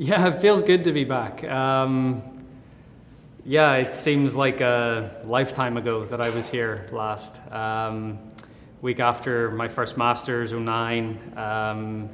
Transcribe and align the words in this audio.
Yeah, 0.00 0.28
it 0.28 0.40
feels 0.40 0.62
good 0.62 0.84
to 0.84 0.92
be 0.92 1.02
back. 1.02 1.42
Um, 1.42 2.22
yeah, 3.44 3.74
it 3.74 3.96
seems 3.96 4.36
like 4.36 4.60
a 4.60 5.20
lifetime 5.24 5.76
ago 5.76 6.04
that 6.04 6.20
I 6.20 6.30
was 6.30 6.48
here 6.48 6.88
last. 6.92 7.40
Um, 7.50 8.20
week 8.80 9.00
after 9.00 9.50
my 9.50 9.66
first 9.66 9.96
Masters, 9.96 10.52
09. 10.52 11.18
Um, 11.36 12.08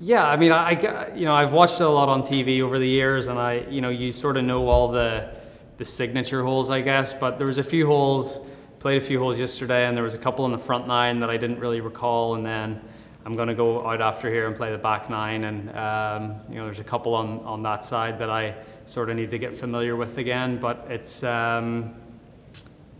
yeah, 0.00 0.26
I 0.26 0.34
mean, 0.34 0.50
I, 0.50 1.14
you 1.14 1.24
know, 1.24 1.34
I've 1.34 1.52
watched 1.52 1.80
it 1.80 1.84
a 1.84 1.88
lot 1.88 2.08
on 2.08 2.22
TV 2.22 2.60
over 2.62 2.80
the 2.80 2.88
years, 2.88 3.28
and 3.28 3.38
I, 3.38 3.60
you 3.70 3.80
know, 3.80 3.90
you 3.90 4.10
sort 4.10 4.36
of 4.36 4.42
know 4.42 4.66
all 4.66 4.88
the 4.88 5.30
the 5.78 5.84
signature 5.84 6.42
holes, 6.42 6.68
I 6.68 6.80
guess. 6.80 7.12
But 7.12 7.38
there 7.38 7.46
was 7.46 7.58
a 7.58 7.64
few 7.64 7.86
holes, 7.86 8.40
played 8.80 9.00
a 9.00 9.04
few 9.04 9.20
holes 9.20 9.38
yesterday, 9.38 9.86
and 9.86 9.96
there 9.96 10.02
was 10.02 10.14
a 10.14 10.18
couple 10.18 10.46
in 10.46 10.50
the 10.50 10.58
front 10.58 10.88
nine 10.88 11.20
that 11.20 11.30
I 11.30 11.36
didn't 11.36 11.60
really 11.60 11.80
recall, 11.80 12.34
and 12.34 12.44
then 12.44 12.84
I'm 13.24 13.34
going 13.34 13.48
to 13.48 13.54
go 13.54 13.88
out 13.88 14.00
after 14.00 14.28
here 14.28 14.46
and 14.46 14.56
play 14.56 14.72
the 14.72 14.78
back 14.78 15.08
nine, 15.08 15.44
and 15.44 15.70
um, 15.76 16.40
you 16.48 16.56
know, 16.56 16.64
there's 16.64 16.80
a 16.80 16.84
couple 16.84 17.14
on 17.14 17.40
on 17.40 17.62
that 17.62 17.84
side 17.84 18.18
that 18.18 18.30
I 18.30 18.54
sort 18.86 19.10
of 19.10 19.16
need 19.16 19.30
to 19.30 19.38
get 19.38 19.54
familiar 19.54 19.96
with 19.96 20.18
again. 20.18 20.58
But 20.58 20.86
it's. 20.88 21.22
Um, 21.22 21.94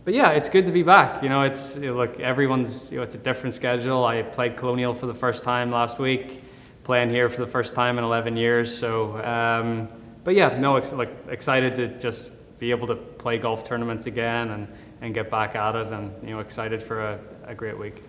but 0.05 0.13
yeah, 0.13 0.31
it's 0.31 0.49
good 0.49 0.65
to 0.65 0.73
be 0.73 0.83
back. 0.83 1.23
You 1.23 1.29
know, 1.29 1.43
it's 1.43 1.77
you 1.77 1.87
know, 1.87 1.95
look, 1.95 2.19
everyone's 2.19 2.91
you 2.91 2.97
know, 2.97 3.03
it's 3.03 3.15
a 3.15 3.19
different 3.19 3.55
schedule. 3.55 4.03
I 4.03 4.21
played 4.21 4.57
Colonial 4.57 4.93
for 4.93 5.05
the 5.05 5.13
first 5.13 5.45
time 5.45 5.71
last 5.71 5.97
week 5.97 6.43
playing 6.83 7.09
here 7.09 7.29
for 7.29 7.41
the 7.41 7.51
first 7.51 7.73
time 7.73 7.97
in 7.97 8.03
11 8.03 8.37
years. 8.37 8.75
So, 8.75 9.23
um, 9.23 9.87
but 10.23 10.35
yeah, 10.35 10.57
no, 10.57 10.75
ex- 10.75 10.93
like 10.93 11.11
excited 11.29 11.75
to 11.75 11.87
just 11.99 12.31
be 12.59 12.71
able 12.71 12.87
to 12.87 12.95
play 12.95 13.37
golf 13.37 13.63
tournaments 13.63 14.05
again 14.05 14.51
and, 14.51 14.67
and 15.01 15.13
get 15.13 15.29
back 15.29 15.55
at 15.55 15.75
it, 15.75 15.87
and 15.87 16.11
you 16.23 16.31
know, 16.31 16.39
excited 16.39 16.81
for 16.81 17.01
a, 17.01 17.19
a 17.45 17.55
great 17.55 17.77
week. 17.77 18.03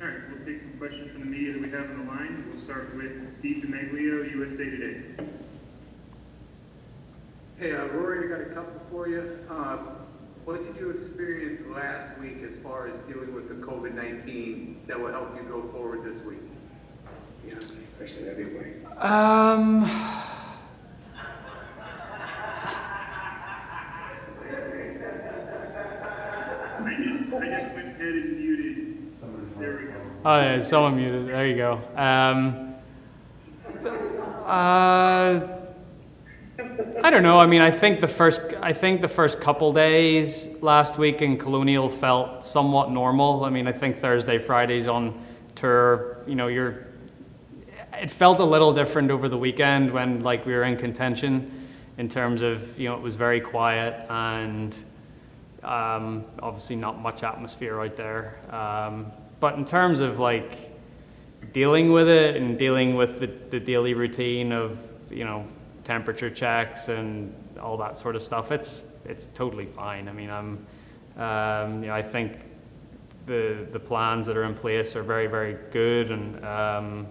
All 0.00 0.08
questions 0.82 1.12
from 1.12 1.20
the 1.20 1.26
media 1.26 1.52
that 1.52 1.62
we 1.62 1.70
have 1.70 1.88
on 1.90 2.04
the 2.04 2.10
line. 2.10 2.44
We'll 2.50 2.60
start 2.64 2.92
with 2.96 3.38
Steve 3.38 3.62
DiMeglio, 3.62 4.28
USA 4.32 4.64
Today. 4.64 5.02
Hey, 7.56 7.70
uh, 7.70 7.86
Rory, 7.86 8.26
I 8.26 8.36
got 8.36 8.50
a 8.50 8.52
couple 8.52 8.80
for 8.90 9.06
you. 9.06 9.38
Uh, 9.48 9.76
what 10.44 10.66
did 10.66 10.74
you 10.82 10.90
experience 10.90 11.62
last 11.72 12.18
week 12.18 12.42
as 12.42 12.56
far 12.64 12.88
as 12.88 12.98
dealing 13.06 13.32
with 13.32 13.48
the 13.48 13.54
COVID-19 13.64 14.88
that 14.88 14.98
will 14.98 15.12
help 15.12 15.36
you 15.36 15.42
go 15.42 15.62
forward 15.70 16.02
this 16.02 16.20
week? 16.24 16.40
Yeah, 17.46 17.54
question 17.96 18.26
everybody. 18.28 18.72
Um, 18.98 19.84
I 26.84 26.96
just, 26.98 27.22
I 27.32 27.62
just 27.62 27.72
went 27.72 27.86
ahead 27.86 28.00
and 28.00 28.36
muted. 28.36 29.12
There 29.60 29.76
we 29.76 29.84
go. 29.84 30.11
Oh, 30.24 30.40
yeah, 30.40 30.58
someone 30.60 30.96
muted. 30.96 31.28
There 31.28 31.46
you 31.46 31.56
go. 31.56 31.80
Um, 31.96 32.74
uh, 34.46 35.58
I 37.02 37.10
don't 37.10 37.22
know. 37.22 37.38
I 37.38 37.46
mean, 37.46 37.60
I 37.60 37.70
think 37.70 38.00
the 38.00 38.08
first, 38.08 38.40
I 38.60 38.72
think 38.72 39.00
the 39.00 39.08
first 39.08 39.40
couple 39.40 39.72
days 39.72 40.48
last 40.60 40.98
week 40.98 41.22
in 41.22 41.36
Colonial 41.36 41.88
felt 41.88 42.44
somewhat 42.44 42.90
normal. 42.90 43.44
I 43.44 43.50
mean, 43.50 43.66
I 43.66 43.72
think 43.72 43.98
Thursday, 43.98 44.38
Fridays 44.38 44.86
on 44.86 45.20
tour, 45.54 46.18
you 46.26 46.34
know, 46.34 46.48
you're. 46.48 46.86
It 47.94 48.10
felt 48.10 48.40
a 48.40 48.44
little 48.44 48.72
different 48.72 49.10
over 49.10 49.28
the 49.28 49.36
weekend 49.36 49.90
when 49.90 50.22
like 50.22 50.46
we 50.46 50.52
were 50.52 50.64
in 50.64 50.76
contention, 50.76 51.68
in 51.98 52.08
terms 52.08 52.42
of 52.42 52.78
you 52.78 52.88
know 52.88 52.94
it 52.94 53.02
was 53.02 53.16
very 53.16 53.40
quiet 53.40 54.06
and 54.10 54.76
um, 55.62 56.24
obviously 56.40 56.76
not 56.76 57.00
much 57.00 57.22
atmosphere 57.22 57.80
out 57.80 57.96
there. 57.96 58.38
Um, 58.50 59.12
but 59.42 59.56
in 59.56 59.64
terms 59.64 59.98
of 59.98 60.20
like 60.20 60.70
dealing 61.52 61.90
with 61.90 62.08
it 62.08 62.36
and 62.36 62.56
dealing 62.56 62.94
with 62.94 63.18
the, 63.18 63.26
the 63.50 63.58
daily 63.58 63.92
routine 63.92 64.52
of 64.52 64.78
you 65.10 65.24
know 65.24 65.44
temperature 65.82 66.30
checks 66.30 66.86
and 66.86 67.34
all 67.60 67.76
that 67.76 67.98
sort 67.98 68.14
of 68.14 68.22
stuff 68.22 68.52
it's 68.52 68.84
it's 69.04 69.26
totally 69.34 69.66
fine. 69.66 70.08
I 70.08 70.12
mean 70.12 70.30
i'm 70.30 70.64
um, 71.16 71.82
you 71.82 71.88
know 71.88 71.94
i 71.94 72.00
think 72.00 72.38
the 73.26 73.66
the 73.72 73.80
plans 73.80 74.26
that 74.26 74.36
are 74.36 74.44
in 74.44 74.54
place 74.54 74.94
are 74.94 75.02
very 75.02 75.26
very 75.26 75.56
good 75.72 76.12
and 76.12 76.44
um, 76.44 77.08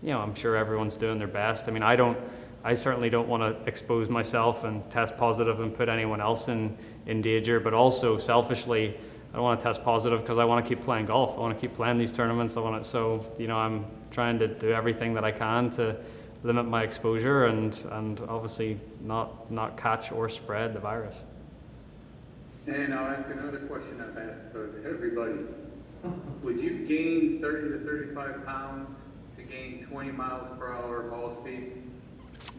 you 0.00 0.10
know 0.10 0.20
i'm 0.20 0.34
sure 0.36 0.56
everyone's 0.56 0.96
doing 0.96 1.18
their 1.18 1.34
best. 1.42 1.66
I 1.66 1.72
mean 1.72 1.82
i 1.82 1.96
don't 1.96 2.16
i 2.62 2.72
certainly 2.72 3.10
don't 3.10 3.26
want 3.26 3.42
to 3.42 3.68
expose 3.68 4.08
myself 4.08 4.62
and 4.62 4.88
test 4.88 5.18
positive 5.18 5.58
and 5.58 5.74
put 5.74 5.88
anyone 5.88 6.20
else 6.20 6.46
in 6.46 6.78
in 7.06 7.20
danger 7.20 7.58
but 7.58 7.74
also 7.74 8.16
selfishly 8.16 8.96
I 9.34 9.38
don't 9.38 9.42
want 9.42 9.58
to 9.58 9.64
test 9.64 9.82
positive 9.82 10.20
because 10.20 10.38
I 10.38 10.44
want 10.44 10.64
to 10.64 10.68
keep 10.68 10.84
playing 10.84 11.06
golf. 11.06 11.36
I 11.36 11.40
want 11.40 11.58
to 11.58 11.60
keep 11.60 11.74
playing 11.74 11.98
these 11.98 12.12
tournaments. 12.12 12.56
I 12.56 12.60
want 12.60 12.80
to, 12.80 12.88
so 12.88 13.32
you 13.36 13.48
know, 13.48 13.56
I'm 13.56 13.84
trying 14.12 14.38
to 14.38 14.46
do 14.46 14.70
everything 14.70 15.12
that 15.14 15.24
I 15.24 15.32
can 15.32 15.70
to 15.70 15.96
limit 16.44 16.66
my 16.66 16.84
exposure 16.84 17.46
and 17.46 17.76
and 17.90 18.20
obviously 18.28 18.78
not 19.00 19.50
not 19.50 19.76
catch 19.76 20.12
or 20.12 20.28
spread 20.28 20.72
the 20.72 20.78
virus. 20.78 21.16
And 22.68 22.94
I'll 22.94 23.08
ask 23.12 23.28
another 23.28 23.58
question 23.58 24.00
I've 24.00 24.16
asked 24.16 24.42
everybody. 24.86 25.40
Would 26.44 26.60
you 26.60 26.86
gain 26.86 27.40
30 27.40 27.70
to 27.70 27.84
35 27.84 28.46
pounds 28.46 28.96
to 29.36 29.42
gain 29.42 29.84
20 29.90 30.12
miles 30.12 30.46
per 30.60 30.72
hour 30.72 31.02
ball 31.10 31.36
speed? 31.40 31.72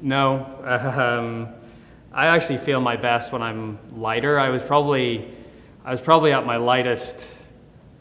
No, 0.01 0.45
um, 0.99 1.47
I 2.11 2.25
actually 2.25 2.57
feel 2.57 2.81
my 2.81 2.97
best 2.97 3.31
when 3.31 3.41
I'm 3.41 3.79
lighter. 3.95 4.37
I 4.37 4.49
was 4.49 4.61
probably 4.61 5.34
I 5.85 5.91
was 5.91 6.01
probably 6.01 6.31
at 6.31 6.47
my 6.47 6.57
lightest 6.57 7.27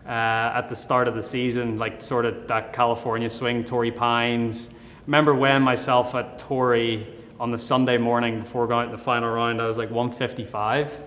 uh, 0.07 0.09
at 0.09 0.71
the 0.71 0.75
start 0.75 1.07
of 1.07 1.15
the 1.15 1.23
season, 1.23 1.77
like 1.77 2.01
sort 2.01 2.25
of 2.25 2.49
that 2.49 2.73
California 2.73 3.29
swing, 3.29 3.63
Torrey 3.63 3.91
Pines. 3.91 4.71
Remember 5.07 5.35
when 5.35 5.61
myself 5.61 6.15
at 6.15 6.39
Torrey 6.39 7.07
on 7.39 7.51
the 7.51 7.59
Sunday 7.59 7.99
morning 7.99 8.41
before 8.41 8.67
going 8.67 8.89
to 8.89 8.97
the 8.97 9.03
final 9.03 9.29
round, 9.35 9.61
I 9.61 9.67
was 9.67 9.77
like 9.77 9.91
155. 9.91 10.99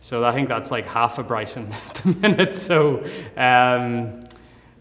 So 0.00 0.22
I 0.22 0.32
think 0.32 0.48
that's 0.48 0.70
like 0.70 0.84
half 0.84 1.18
a 1.18 1.22
Bryson 1.22 1.72
at 1.86 1.94
the 1.94 2.08
minute. 2.08 2.54
So 2.54 3.06
um, 3.38 4.22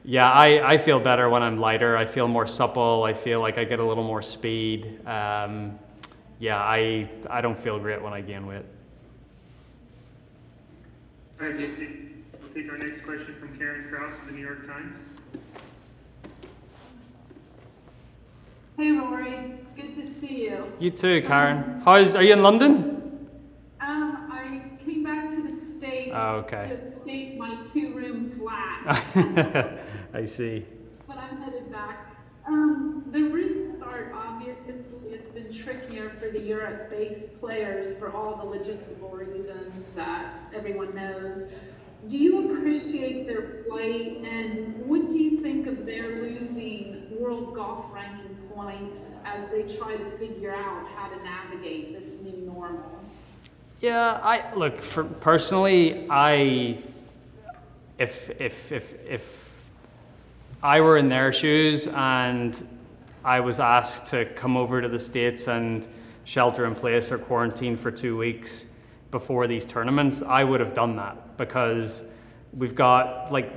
yeah, 0.03 0.29
I, 0.29 0.73
I 0.73 0.77
feel 0.77 0.99
better 0.99 1.29
when 1.29 1.43
I'm 1.43 1.61
lighter. 1.61 1.95
I 1.95 2.05
feel 2.05 2.27
more 2.27 2.45
supple. 2.45 3.05
I 3.05 3.13
feel 3.13 3.39
like 3.39 3.57
I 3.57 3.63
get 3.63 3.79
a 3.79 3.85
little 3.85 4.03
more 4.03 4.21
speed. 4.21 4.99
Um, 5.07 5.79
yeah, 6.39 6.57
I, 6.57 7.09
I 7.29 7.39
don't 7.39 7.57
feel 7.57 7.79
great 7.79 8.01
when 8.01 8.11
I 8.11 8.19
gain 8.19 8.45
weight. 8.47 8.65
All 11.39 11.45
right, 11.47 11.55
we'll 11.55 11.67
take, 11.75 11.89
we'll 12.41 12.49
take 12.53 12.71
our 12.71 12.77
next 12.77 13.03
question 13.05 13.35
from 13.39 13.57
Karen 13.57 13.87
Crouse 13.89 14.13
of 14.21 14.25
the 14.27 14.33
New 14.33 14.41
York 14.45 14.65
Times. 14.65 14.95
Hey 18.77 18.91
Rory, 18.91 19.53
good 19.75 19.95
to 19.95 20.05
see 20.05 20.43
you. 20.43 20.71
You 20.79 20.89
too, 20.91 21.21
Karen. 21.23 21.81
How's 21.83 22.15
are 22.15 22.23
you 22.23 22.33
in 22.33 22.43
London? 22.43 23.27
Um, 23.81 24.29
I 24.31 24.61
came 24.83 25.03
back 25.03 25.29
to 25.31 25.41
the 25.43 25.49
States 25.51 26.11
Oh, 26.13 26.37
okay. 26.45 26.69
to 26.69 26.73
escape 26.81 27.37
my 27.37 27.63
two-room 27.71 28.29
flat, 28.31 29.03
I 30.13 30.25
see. 30.25 30.65
but 31.07 31.17
I'm 31.17 31.41
headed 31.41 31.71
back. 31.71 32.15
Um, 32.47 33.03
the 33.11 33.23
restart 33.23 34.13
obviously 34.15 34.73
has 34.73 34.85
been 35.37 35.53
trickier 35.53 36.09
for 36.19 36.29
the 36.29 36.39
Europe-based 36.39 37.39
players 37.39 37.97
for 37.97 38.11
all 38.11 38.37
the 38.37 38.57
logistical 38.57 39.11
reasons 39.11 39.91
that 39.91 40.33
everyone 40.53 40.95
knows. 40.95 41.45
Do 42.07 42.17
you 42.17 42.51
appreciate 42.51 43.27
their 43.27 43.63
play, 43.67 44.17
and 44.23 44.75
what 44.85 45.09
do 45.09 45.19
you 45.19 45.41
think 45.41 45.67
of 45.67 45.85
their 45.85 46.21
losing 46.21 47.07
world 47.19 47.53
golf 47.53 47.85
ranking 47.93 48.35
points 48.53 48.99
as 49.25 49.49
they 49.49 49.63
try 49.63 49.95
to 49.95 50.17
figure 50.17 50.53
out 50.53 50.87
how 50.95 51.09
to 51.09 51.23
navigate 51.23 51.93
this 51.93 52.13
new 52.21 52.37
normal? 52.45 53.03
Yeah, 53.81 54.19
I 54.23 54.53
look 54.55 54.81
for 54.81 55.03
personally. 55.03 56.07
I 56.09 56.77
if 57.99 58.29
if 58.39 58.71
if 58.71 59.05
if 59.05 59.71
I 60.63 60.81
were 60.81 60.97
in 60.97 61.09
their 61.09 61.31
shoes 61.31 61.87
and 61.87 62.76
I 63.27 63.41
was 63.41 63.59
asked 63.59 64.05
to 64.11 64.23
come 64.23 64.55
over 64.55 64.81
to 64.81 64.88
the 64.88 64.97
states 64.97 65.50
and 65.50 65.85
shelter 66.24 66.65
in 66.65 66.74
place 66.74 67.12
or 67.12 67.18
quarantine 67.18 67.75
for 67.75 67.91
two 67.91 68.15
weeks 68.15 68.65
before 69.12 69.47
these 69.47 69.65
tournaments, 69.65 70.21
I 70.21 70.45
would 70.45 70.62
have 70.62 70.74
done 70.74 70.95
that 70.95 71.35
because 71.35 72.06
we've 72.53 72.74
got 72.74 73.29
like. 73.29 73.51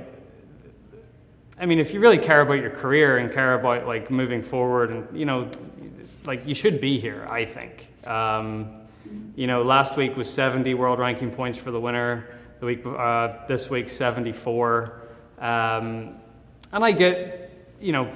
I 1.57 1.65
mean, 1.65 1.79
if 1.79 1.93
you 1.93 2.01
really 2.01 2.17
care 2.17 2.41
about 2.41 2.55
your 2.55 2.69
career 2.69 3.19
and 3.19 3.31
care 3.31 3.53
about 3.53 3.87
like 3.87 4.11
moving 4.11 4.41
forward, 4.41 4.91
and 4.91 5.17
you 5.17 5.25
know, 5.25 5.49
like 6.25 6.45
you 6.45 6.53
should 6.53 6.81
be 6.81 6.99
here. 6.99 7.25
I 7.29 7.45
think. 7.45 7.87
Um, 8.05 8.73
you 9.37 9.47
know, 9.47 9.63
last 9.63 9.95
week 9.95 10.17
was 10.17 10.29
70 10.29 10.73
world 10.73 10.99
ranking 10.99 11.31
points 11.31 11.57
for 11.57 11.71
the 11.71 11.79
winner. 11.79 12.27
The 12.59 12.65
week 12.65 12.85
uh, 12.85 13.45
this 13.47 13.69
week 13.69 13.89
74. 13.89 15.01
Um, 15.39 16.15
and 16.73 16.85
I 16.85 16.91
get, 16.91 17.51
you 17.79 17.93
know, 17.93 18.11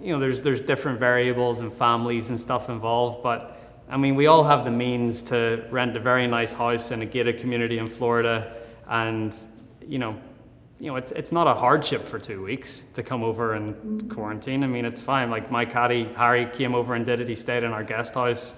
you 0.00 0.12
know, 0.12 0.18
there's 0.18 0.42
there's 0.42 0.60
different 0.60 0.98
variables 0.98 1.60
and 1.60 1.72
families 1.72 2.30
and 2.30 2.40
stuff 2.40 2.68
involved, 2.68 3.22
but 3.22 3.58
I 3.88 3.96
mean, 3.96 4.14
we 4.14 4.26
all 4.26 4.44
have 4.44 4.64
the 4.64 4.70
means 4.70 5.22
to 5.24 5.66
rent 5.70 5.96
a 5.96 6.00
very 6.00 6.26
nice 6.26 6.52
house 6.52 6.92
in 6.92 7.02
a 7.02 7.06
gated 7.06 7.40
community 7.40 7.78
in 7.78 7.88
Florida, 7.88 8.56
and 8.88 9.36
you 9.86 9.98
know, 9.98 10.16
you 10.78 10.86
know, 10.86 10.96
it's 10.96 11.10
it's 11.12 11.32
not 11.32 11.46
a 11.46 11.54
hardship 11.54 12.08
for 12.08 12.18
two 12.18 12.42
weeks 12.42 12.84
to 12.94 13.02
come 13.02 13.22
over 13.22 13.54
and 13.54 14.08
quarantine. 14.10 14.62
I 14.64 14.68
mean, 14.68 14.84
it's 14.84 15.00
fine. 15.00 15.28
Like 15.28 15.50
my 15.50 15.64
caddy 15.64 16.04
Harry 16.16 16.46
came 16.46 16.74
over 16.74 16.94
and 16.94 17.04
did 17.04 17.20
it. 17.20 17.28
He 17.28 17.34
stayed 17.34 17.64
in 17.64 17.72
our 17.72 17.84
guest 17.84 18.14
house. 18.14 18.54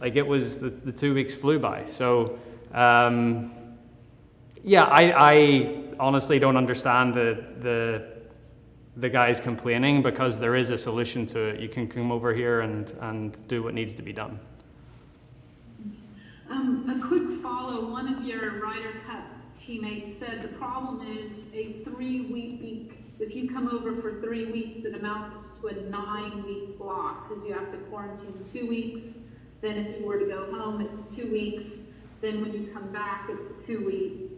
Like 0.00 0.16
it 0.16 0.26
was 0.26 0.58
the, 0.58 0.70
the 0.70 0.92
two 0.92 1.12
weeks 1.14 1.34
flew 1.34 1.58
by. 1.58 1.84
So 1.84 2.38
um, 2.72 3.54
yeah, 4.64 4.84
I, 4.84 5.32
I 5.32 5.74
honestly 5.98 6.38
don't 6.38 6.56
understand 6.56 7.14
the 7.14 7.44
the 7.60 8.19
the 8.96 9.08
guys 9.08 9.40
complaining 9.40 10.02
because 10.02 10.38
there 10.38 10.56
is 10.56 10.70
a 10.70 10.78
solution 10.78 11.26
to 11.26 11.40
it. 11.40 11.60
You 11.60 11.68
can 11.68 11.88
come 11.88 12.10
over 12.10 12.34
here 12.34 12.60
and 12.60 12.90
and 13.00 13.46
do 13.48 13.62
what 13.62 13.74
needs 13.74 13.94
to 13.94 14.02
be 14.02 14.12
done. 14.12 14.38
Um, 16.48 16.84
a 16.90 17.06
quick 17.06 17.40
follow, 17.42 17.90
one 17.90 18.12
of 18.12 18.24
your 18.24 18.60
Ryder 18.60 19.00
Cup 19.06 19.24
teammates 19.54 20.18
said 20.18 20.42
the 20.42 20.48
problem 20.48 21.06
is 21.06 21.44
a 21.54 21.84
three 21.84 22.22
week, 22.22 22.92
if 23.20 23.36
you 23.36 23.48
come 23.48 23.68
over 23.68 23.94
for 24.00 24.20
three 24.20 24.50
weeks, 24.50 24.84
it 24.84 24.96
amounts 24.96 25.58
to 25.60 25.68
a 25.68 25.74
nine 25.88 26.42
week 26.44 26.78
block 26.78 27.28
because 27.28 27.44
you 27.44 27.52
have 27.52 27.70
to 27.70 27.76
quarantine 27.76 28.34
two 28.52 28.66
weeks. 28.66 29.02
Then 29.60 29.76
if 29.76 30.00
you 30.00 30.06
were 30.06 30.18
to 30.18 30.26
go 30.26 30.50
home, 30.50 30.80
it's 30.80 31.14
two 31.14 31.30
weeks. 31.30 31.80
Then 32.20 32.40
when 32.40 32.52
you 32.52 32.70
come 32.72 32.90
back, 32.90 33.28
it's 33.28 33.62
two 33.64 33.84
weeks. 33.84 34.32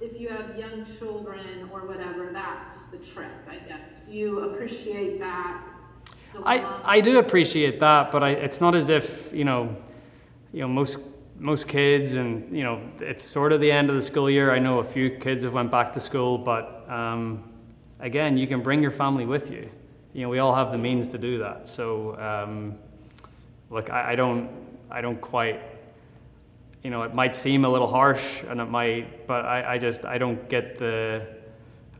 If 0.00 0.20
you 0.20 0.28
have 0.28 0.56
young 0.56 0.86
children 0.98 1.68
or 1.72 1.86
whatever, 1.86 2.30
that's 2.32 2.70
the 2.92 2.98
trick, 2.98 3.32
I 3.50 3.56
guess. 3.56 4.00
Do 4.06 4.12
you 4.12 4.40
appreciate 4.40 5.18
that? 5.18 5.60
I, 6.44 6.80
I 6.84 7.00
do 7.00 7.18
appreciate 7.18 7.80
that, 7.80 8.12
but 8.12 8.22
I, 8.22 8.30
it's 8.30 8.60
not 8.60 8.74
as 8.74 8.90
if 8.90 9.32
you 9.32 9.44
know, 9.44 9.74
you 10.52 10.60
know 10.60 10.68
most 10.68 11.00
most 11.40 11.68
kids 11.68 12.14
and 12.14 12.56
you 12.56 12.64
know 12.64 12.80
it's 12.98 13.22
sort 13.22 13.52
of 13.52 13.60
the 13.60 13.70
end 13.70 13.90
of 13.90 13.96
the 13.96 14.02
school 14.02 14.30
year. 14.30 14.54
I 14.54 14.58
know 14.58 14.78
a 14.78 14.84
few 14.84 15.10
kids 15.10 15.42
have 15.42 15.52
went 15.52 15.70
back 15.70 15.92
to 15.94 16.00
school, 16.00 16.38
but 16.38 16.88
um, 16.88 17.42
again, 18.00 18.36
you 18.38 18.46
can 18.46 18.62
bring 18.62 18.82
your 18.82 18.90
family 18.90 19.26
with 19.26 19.50
you. 19.50 19.68
You 20.14 20.22
know, 20.22 20.28
we 20.28 20.38
all 20.38 20.54
have 20.54 20.72
the 20.72 20.78
means 20.78 21.08
to 21.08 21.18
do 21.18 21.38
that. 21.38 21.68
So, 21.68 22.16
um, 22.20 22.78
look, 23.70 23.90
I, 23.90 24.12
I 24.12 24.14
don't 24.14 24.50
I 24.90 25.00
don't 25.00 25.20
quite. 25.20 25.60
You 26.82 26.90
know, 26.90 27.02
it 27.02 27.14
might 27.14 27.34
seem 27.34 27.64
a 27.64 27.68
little 27.68 27.88
harsh, 27.88 28.42
and 28.48 28.60
it 28.60 28.66
might, 28.66 29.26
but 29.26 29.44
I, 29.44 29.74
I 29.74 29.78
just 29.78 30.04
I 30.04 30.16
don't 30.16 30.48
get 30.48 30.78
the 30.78 31.26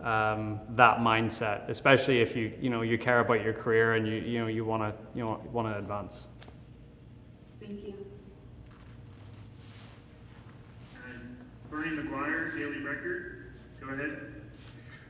um, 0.00 0.60
that 0.70 0.98
mindset, 0.98 1.68
especially 1.68 2.20
if 2.20 2.36
you 2.36 2.52
you 2.60 2.70
know 2.70 2.82
you 2.82 2.96
care 2.96 3.20
about 3.20 3.42
your 3.42 3.52
career 3.52 3.94
and 3.94 4.06
you 4.06 4.14
you 4.14 4.38
know 4.38 4.46
you 4.46 4.64
want 4.64 4.82
to 4.82 4.94
you 5.14 5.24
know 5.24 5.40
want 5.52 5.68
to 5.68 5.76
advance. 5.76 6.26
Thank 7.60 7.84
you. 7.84 7.94
And 11.10 11.36
Bernie 11.70 11.96
McGuire, 11.96 12.56
Daily 12.56 12.78
Record, 12.78 13.52
go 13.80 13.88
ahead. 13.88 14.28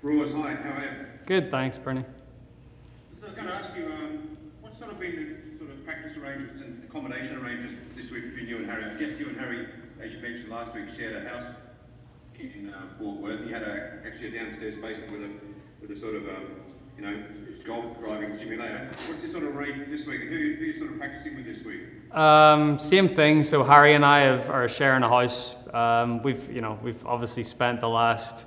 Roars, 0.02 0.32
hi, 0.32 0.54
how 0.54 0.78
are 0.78 0.80
you? 0.80 0.90
Good, 1.26 1.50
thanks, 1.50 1.76
Bernie. 1.76 2.04
So 3.20 3.26
I 3.26 3.26
was 3.26 3.34
going 3.34 3.48
to 3.48 3.54
ask 3.54 3.70
you, 3.76 3.86
um, 3.86 4.36
what's 4.60 4.78
sort 4.78 4.92
of 4.92 5.00
been 5.00 5.16
the 5.16 5.37
practice 6.08 6.22
arrangements 6.22 6.60
and 6.60 6.84
accommodation 6.84 7.36
arrangements 7.36 7.80
this 7.94 8.10
week 8.10 8.30
between 8.30 8.48
you 8.48 8.56
and 8.56 8.66
Harry? 8.66 8.84
I 8.84 8.94
guess 8.94 9.18
you 9.18 9.28
and 9.28 9.38
Harry, 9.38 9.66
as 10.00 10.12
you 10.12 10.18
mentioned 10.20 10.48
last 10.48 10.74
week, 10.74 10.84
shared 10.96 11.14
a 11.14 11.28
house 11.28 11.44
in 12.38 12.72
uh, 12.72 12.82
Fort 12.98 13.18
Worth. 13.18 13.46
You 13.46 13.52
had 13.52 13.62
a, 13.62 13.98
actually 14.06 14.28
a 14.28 14.42
downstairs 14.42 14.76
basement 14.76 15.12
with 15.12 15.22
a 15.24 15.30
with 15.82 15.90
a 15.90 16.00
sort 16.00 16.14
of 16.14 16.28
um, 16.28 16.46
you 16.96 17.02
know 17.02 17.22
golf 17.66 18.00
driving 18.00 18.36
simulator. 18.38 18.90
What's 19.06 19.22
the 19.22 19.30
sort 19.30 19.44
of 19.44 19.54
arrangement 19.54 19.90
this 19.90 20.06
week, 20.06 20.22
and 20.22 20.30
who, 20.30 20.36
who 20.36 20.62
are 20.62 20.66
you 20.66 20.78
sort 20.78 20.92
of 20.92 20.98
practicing 20.98 21.36
with 21.36 21.44
this 21.44 21.62
week? 21.62 21.82
Um, 22.16 22.78
same 22.78 23.08
thing. 23.08 23.42
So 23.42 23.62
Harry 23.62 23.94
and 23.94 24.04
I 24.04 24.20
have, 24.20 24.48
are 24.48 24.68
sharing 24.68 25.02
a 25.02 25.08
house. 25.08 25.56
Um, 25.74 26.22
we've 26.22 26.50
you 26.50 26.62
know 26.62 26.78
we've 26.82 27.04
obviously 27.06 27.42
spent 27.42 27.80
the 27.80 27.88
last 27.88 28.46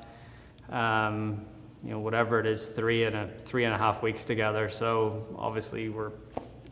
um, 0.70 1.46
you 1.84 1.92
know 1.92 2.00
whatever 2.00 2.40
it 2.40 2.48
is 2.48 2.68
three 2.70 3.04
and 3.04 3.16
a 3.16 3.30
three 3.46 3.66
and 3.66 3.74
a 3.74 3.78
half 3.78 4.02
weeks 4.02 4.24
together. 4.24 4.68
So 4.70 5.28
obviously 5.38 5.90
we're 5.90 6.12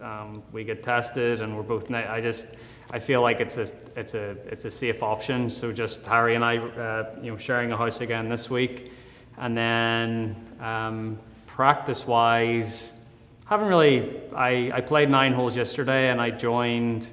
um, 0.02 0.44
we 0.52 0.64
get 0.64 0.84
tested 0.84 1.42
and 1.42 1.56
we're 1.56 1.64
both. 1.64 1.92
I 1.92 2.22
just 2.22 2.48
I 2.92 3.00
feel 3.00 3.22
like 3.22 3.40
it's 3.40 3.58
a 3.58 3.68
it's 3.96 4.16
a 4.16 4.32
it's 4.48 4.66
a 4.66 4.72
safe 4.72 5.04
option. 5.04 5.50
So 5.50 5.72
just 5.72 6.06
Harry 6.08 6.36
and 6.36 6.44
I, 6.44 6.58
uh, 6.58 7.16
you 7.22 7.32
know, 7.32 7.38
sharing 7.38 7.72
a 7.72 7.78
house 7.78 8.02
again 8.02 8.30
this 8.30 8.50
week, 8.50 8.92
and 9.38 9.56
then 9.56 10.36
um, 10.60 11.20
practice 11.46 12.08
wise, 12.08 12.94
haven't 13.46 13.68
really. 13.68 14.22
I 14.36 14.72
I 14.74 14.82
played 14.82 15.10
nine 15.10 15.34
holes 15.34 15.56
yesterday, 15.56 16.10
and 16.10 16.20
I 16.20 16.32
joined 16.32 17.10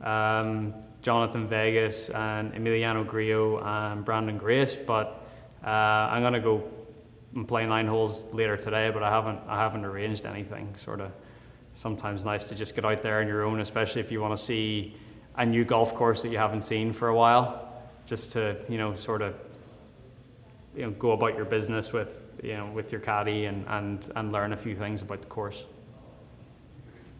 um, 0.00 0.74
Jhonattan 1.02 1.46
Vegas 1.46 2.08
and 2.10 2.52
Emiliano 2.54 3.06
Grillo 3.06 3.58
and 3.58 4.04
Branden 4.04 4.38
Grace, 4.38 4.74
but 4.74 5.24
uh, 5.64 5.68
I'm 5.68 6.22
gonna 6.22 6.40
go 6.40 6.64
and 7.36 7.46
play 7.46 7.64
nine 7.64 7.86
holes 7.86 8.24
later 8.32 8.56
today. 8.56 8.90
But 8.90 9.04
I 9.04 9.10
haven't 9.10 9.38
I 9.46 9.56
haven't 9.56 9.84
arranged 9.84 10.26
anything. 10.26 10.74
Sort 10.76 11.00
of 11.00 11.12
sometimes 11.74 12.24
nice 12.24 12.48
to 12.48 12.54
just 12.54 12.74
get 12.74 12.84
out 12.84 13.02
there 13.02 13.20
on 13.20 13.26
your 13.26 13.44
own, 13.44 13.60
especially 13.60 14.00
if 14.00 14.10
you 14.10 14.20
want 14.20 14.36
to 14.36 14.42
see 14.42 14.94
a 15.36 15.46
new 15.46 15.64
golf 15.64 15.94
course 15.94 16.22
that 16.22 16.30
you 16.30 16.38
haven't 16.38 16.62
seen 16.62 16.92
for 16.92 17.08
a 17.08 17.14
while, 17.14 17.72
just 18.06 18.32
to 18.32 18.56
you 18.68 18.78
know 18.78 18.94
sort 18.94 19.22
of 19.22 19.34
you 20.76 20.82
know 20.82 20.90
go 20.92 21.12
about 21.12 21.36
your 21.36 21.44
business 21.44 21.92
with 21.92 22.22
you 22.42 22.54
know 22.54 22.66
with 22.72 22.92
your 22.92 23.00
caddy 23.00 23.46
and 23.46 23.64
and 23.68 24.12
and 24.16 24.32
learn 24.32 24.52
a 24.52 24.56
few 24.56 24.76
things 24.76 25.02
about 25.02 25.20
the 25.20 25.28
course. 25.28 25.64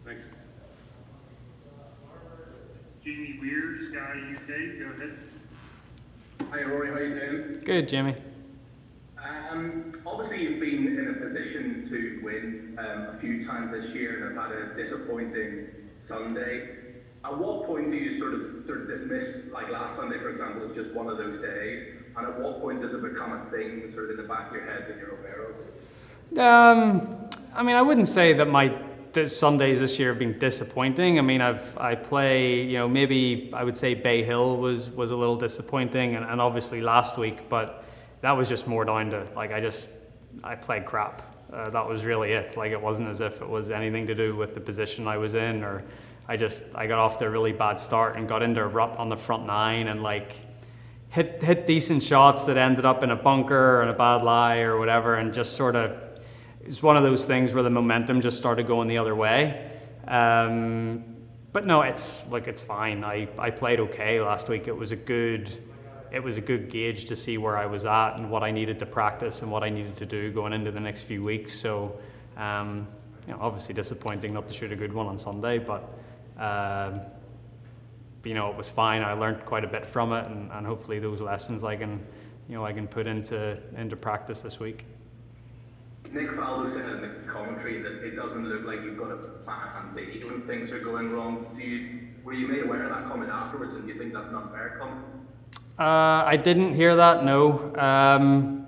Thanks. 0.05 0.25
Jamie 3.03 3.39
Weir, 3.41 3.79
Sky 3.89 4.33
UK, 4.33 4.79
go 4.79 5.03
ahead. 5.03 5.17
Hi 6.51 6.63
Rory, 6.63 6.91
how 6.91 6.99
you 6.99 7.19
doing? 7.19 7.61
Good, 7.63 7.89
Jamie. 7.89 8.15
Um, 9.23 9.93
obviously 10.05 10.43
you've 10.43 10.59
been 10.59 10.99
in 10.99 11.09
a 11.09 11.25
position 11.25 11.87
to 11.89 12.19
win 12.23 12.77
um, 12.77 13.15
a 13.15 13.17
few 13.19 13.45
times 13.45 13.71
this 13.71 13.93
year 13.93 14.27
and 14.27 14.37
have 14.37 14.49
had 14.49 14.57
a 14.57 14.75
disappointing 14.75 15.67
Sunday. 16.05 16.69
At 17.23 17.37
what 17.37 17.65
point 17.65 17.89
do 17.91 17.97
you 17.97 18.19
sort 18.19 18.33
of 18.33 18.65
sort 18.65 18.81
of 18.81 18.87
dismiss, 18.87 19.37
like 19.53 19.69
last 19.69 19.95
Sunday 19.95 20.19
for 20.19 20.29
example, 20.29 20.69
as 20.69 20.75
just 20.75 20.91
one 20.93 21.07
of 21.07 21.17
those 21.17 21.41
days? 21.41 21.87
And 22.17 22.27
at 22.27 22.39
what 22.39 22.61
point 22.61 22.81
does 22.81 22.93
it 22.93 23.01
become 23.01 23.31
a 23.31 23.49
thing 23.49 23.89
sort 23.93 24.05
of 24.05 24.11
in 24.11 24.17
the 24.17 24.23
back 24.23 24.49
of 24.49 24.55
your 24.55 24.65
head 24.65 24.85
that 24.89 24.97
you're 24.97 25.17
aware 25.17 25.49
of? 25.49 26.37
Um, 26.37 27.29
I 27.55 27.63
mean, 27.63 27.75
I 27.75 27.81
wouldn't 27.81 28.07
say 28.07 28.33
that 28.33 28.45
my 28.45 28.75
Sundays 29.27 29.79
this 29.79 29.99
year 29.99 30.09
have 30.09 30.19
been 30.19 30.37
disappointing. 30.39 31.19
I 31.19 31.21
mean, 31.21 31.39
I've 31.39 31.77
I 31.77 31.95
play, 31.95 32.63
you 32.63 32.79
know, 32.79 32.89
maybe 32.89 33.51
I 33.53 33.63
would 33.63 33.77
say 33.77 33.93
Bay 33.93 34.23
Hill 34.23 34.57
was 34.57 34.89
was 34.89 35.11
a 35.11 35.15
little 35.15 35.37
disappointing, 35.37 36.15
and, 36.15 36.25
and 36.25 36.41
obviously 36.41 36.81
last 36.81 37.17
week, 37.17 37.47
but 37.47 37.82
that 38.23 38.31
was 38.31 38.47
just 38.47 38.67
more 38.67 38.85
down 38.85 39.09
to 39.09 39.27
like 39.35 39.51
I 39.51 39.59
just 39.59 39.91
I 40.45 40.55
played 40.55 40.85
crap. 40.85 41.21
Uh, 41.51 41.69
that 41.69 41.87
was 41.87 42.05
really 42.05 42.31
it. 42.31 42.55
Like 42.55 42.71
it 42.71 42.81
wasn't 42.81 43.09
as 43.09 43.19
if 43.19 43.41
it 43.41 43.47
was 43.47 43.69
anything 43.69 44.07
to 44.07 44.15
do 44.15 44.33
with 44.33 44.55
the 44.55 44.61
position 44.61 45.09
I 45.09 45.17
was 45.17 45.33
in, 45.33 45.61
or 45.61 45.83
I 46.29 46.37
just 46.37 46.65
I 46.73 46.87
got 46.87 46.99
off 46.99 47.17
to 47.17 47.25
a 47.25 47.29
really 47.29 47.51
bad 47.51 47.77
start 47.77 48.15
and 48.15 48.25
got 48.25 48.41
into 48.41 48.61
a 48.61 48.67
rut 48.67 48.97
on 48.97 49.09
the 49.09 49.17
front 49.17 49.45
nine 49.45 49.89
and 49.89 50.01
like 50.01 50.31
hit 51.09 51.43
hit 51.43 51.65
decent 51.65 52.01
shots 52.01 52.45
that 52.45 52.55
ended 52.55 52.85
up 52.85 53.03
in 53.03 53.11
a 53.11 53.15
bunker 53.15 53.81
and 53.81 53.89
a 53.89 53.93
bad 53.93 54.21
lie 54.21 54.59
or 54.59 54.79
whatever, 54.79 55.15
and 55.15 55.33
just 55.33 55.57
sort 55.57 55.75
of 55.75 55.91
it's 56.61 56.81
one 56.81 56.95
of 56.95 57.03
those 57.03 57.25
things 57.25 57.51
where 57.51 57.63
the 57.63 57.69
momentum 57.69 58.21
just 58.21 58.37
started 58.37 58.67
going 58.67 58.87
the 58.87 58.97
other 58.97 59.15
way. 59.15 59.69
Um, 60.07 61.03
but 61.51 61.65
no, 61.65 61.81
it's 61.81 62.23
like 62.29 62.47
it's 62.47 62.61
fine. 62.61 63.03
I, 63.03 63.27
I 63.37 63.49
played 63.49 63.81
okay 63.81 64.21
last 64.21 64.47
week. 64.47 64.69
It 64.69 64.75
was 64.75 64.93
a 64.93 64.95
good 64.95 65.61
it 66.13 66.23
was 66.23 66.37
a 66.37 66.41
good 66.41 66.69
gauge 66.69 67.05
to 67.05 67.15
see 67.15 67.39
where 67.39 67.57
I 67.57 67.65
was 67.65 67.85
at 67.85 68.17
and 68.17 68.29
what 68.29 68.43
I 68.43 68.51
needed 68.51 68.77
to 68.79 68.85
practice 68.85 69.41
and 69.41 69.51
what 69.51 69.63
I 69.63 69.69
needed 69.69 69.95
to 69.95 70.05
do 70.05 70.31
going 70.31 70.53
into 70.53 70.71
the 70.71 70.79
next 70.79 71.03
few 71.03 71.23
weeks. 71.23 71.59
So 71.59 71.99
um, 72.37 72.87
you 73.27 73.33
know, 73.33 73.39
obviously 73.41 73.73
disappointing 73.73 74.31
not 74.31 74.47
to 74.47 74.53
shoot 74.53 74.71
a 74.71 74.75
good 74.75 74.93
one 74.93 75.07
on 75.07 75.17
Sunday, 75.17 75.57
but 75.57 75.89
um, 76.37 77.01
you 78.23 78.35
know 78.35 78.49
it 78.49 78.55
was 78.55 78.69
fine. 78.69 79.01
I 79.01 79.13
learned 79.13 79.43
quite 79.43 79.63
a 79.63 79.67
bit 79.67 79.85
from 79.85 80.13
it, 80.13 80.27
and, 80.27 80.51
and 80.51 80.67
hopefully 80.67 80.99
those 80.99 81.19
lessons 81.19 81.63
I 81.63 81.75
can 81.75 81.99
you 82.47 82.55
know 82.55 82.65
I 82.65 82.73
can 82.73 82.87
put 82.87 83.07
into 83.07 83.57
into 83.75 83.95
practice 83.95 84.41
this 84.41 84.59
week. 84.59 84.85
Nick 86.11 86.29
Faldo 86.29 86.71
said 86.71 86.87
in 86.89 87.01
the 87.01 87.31
commentary 87.31 87.81
that 87.81 88.03
it 88.05 88.15
doesn't 88.15 88.47
look 88.47 88.65
like 88.65 88.83
you've 88.83 88.99
got 88.99 89.09
a 89.09 89.17
plan 89.45 89.95
B 89.95 90.23
when 90.23 90.43
things 90.43 90.69
are 90.69 90.79
going 90.79 91.11
wrong. 91.11 91.47
Do 91.57 91.63
you 91.63 92.01
were 92.23 92.33
you 92.33 92.47
made 92.47 92.63
aware 92.63 92.83
of 92.83 92.89
that 92.89 93.07
comment 93.07 93.31
afterwards, 93.31 93.73
and 93.73 93.87
do 93.87 93.91
you 93.91 93.97
think 93.97 94.13
that's 94.13 94.29
an 94.29 94.35
unfair 94.35 94.77
comment? 94.79 95.22
Uh, 95.79 96.23
I 96.25 96.37
didn't 96.37 96.75
hear 96.75 96.95
that. 96.95 97.25
No. 97.25 97.75
Um, 97.75 98.67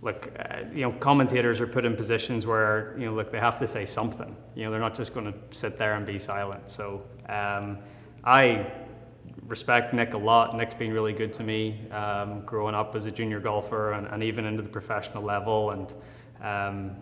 look, 0.00 0.32
uh, 0.38 0.60
you 0.72 0.82
know, 0.82 0.92
commentators 0.92 1.60
are 1.60 1.66
put 1.66 1.84
in 1.84 1.94
positions 1.94 2.46
where 2.46 2.94
you 2.98 3.06
know, 3.06 3.12
look, 3.12 3.30
they 3.30 3.38
have 3.38 3.58
to 3.58 3.66
say 3.66 3.84
something. 3.84 4.34
You 4.54 4.64
know, 4.64 4.70
they're 4.70 4.80
not 4.80 4.94
just 4.94 5.12
going 5.12 5.30
to 5.30 5.38
sit 5.50 5.76
there 5.76 5.94
and 5.94 6.06
be 6.06 6.18
silent. 6.18 6.70
So 6.70 7.02
um, 7.28 7.78
I 8.24 8.72
respect 9.46 9.92
Nick 9.92 10.14
a 10.14 10.18
lot. 10.18 10.56
Nick's 10.56 10.74
been 10.74 10.92
really 10.92 11.12
good 11.12 11.32
to 11.34 11.42
me 11.42 11.88
um, 11.90 12.42
growing 12.46 12.74
up 12.74 12.94
as 12.94 13.04
a 13.04 13.10
junior 13.10 13.40
golfer 13.40 13.92
and, 13.92 14.06
and 14.06 14.22
even 14.22 14.46
into 14.46 14.62
the 14.62 14.68
professional 14.68 15.22
level. 15.22 15.72
And 15.72 15.92
um, 16.42 16.96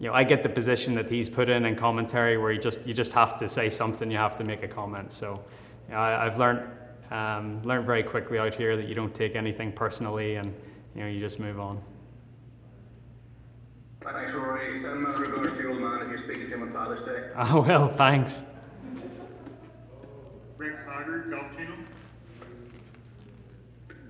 you 0.00 0.08
know, 0.08 0.14
I 0.14 0.24
get 0.24 0.42
the 0.42 0.48
position 0.48 0.94
that 0.96 1.08
he's 1.08 1.30
put 1.30 1.48
in 1.48 1.66
in 1.66 1.76
commentary 1.76 2.36
where 2.36 2.50
you 2.50 2.58
just 2.58 2.84
you 2.84 2.94
just 2.94 3.12
have 3.12 3.36
to 3.36 3.48
say 3.48 3.70
something. 3.70 4.10
You 4.10 4.16
have 4.16 4.34
to 4.36 4.44
make 4.44 4.64
a 4.64 4.68
comment. 4.68 5.12
So 5.12 5.40
you 5.88 5.94
know, 5.94 6.00
I, 6.00 6.26
I've 6.26 6.36
learned 6.36 6.68
um, 7.10 7.62
learned 7.62 7.86
very 7.86 8.02
quickly 8.02 8.38
out 8.38 8.54
here 8.54 8.76
that 8.76 8.88
you 8.88 8.94
don't 8.94 9.14
take 9.14 9.36
anything 9.36 9.72
personally, 9.72 10.36
and 10.36 10.54
you 10.94 11.02
know 11.02 11.08
you 11.08 11.20
just 11.20 11.38
move 11.38 11.60
on. 11.60 11.80
Hi 14.04 14.12
thanks, 14.12 14.34
Rory. 14.34 14.80
Send 14.80 15.02
my 15.02 15.10
regards 15.10 15.56
to 15.56 15.62
your 15.62 15.72
old 15.72 15.80
man 15.80 16.02
if 16.02 16.08
you're 16.08 16.18
speaking 16.18 16.48
to 16.48 16.54
him 16.54 16.62
on 16.62 16.72
Father's 16.72 17.04
Day. 17.04 17.30
Oh 17.36 17.60
well, 17.66 17.92
thanks. 17.92 18.42
Rex 20.56 20.78
Hoggard, 20.88 21.30
Golf 21.30 21.56
Channel. 21.56 21.76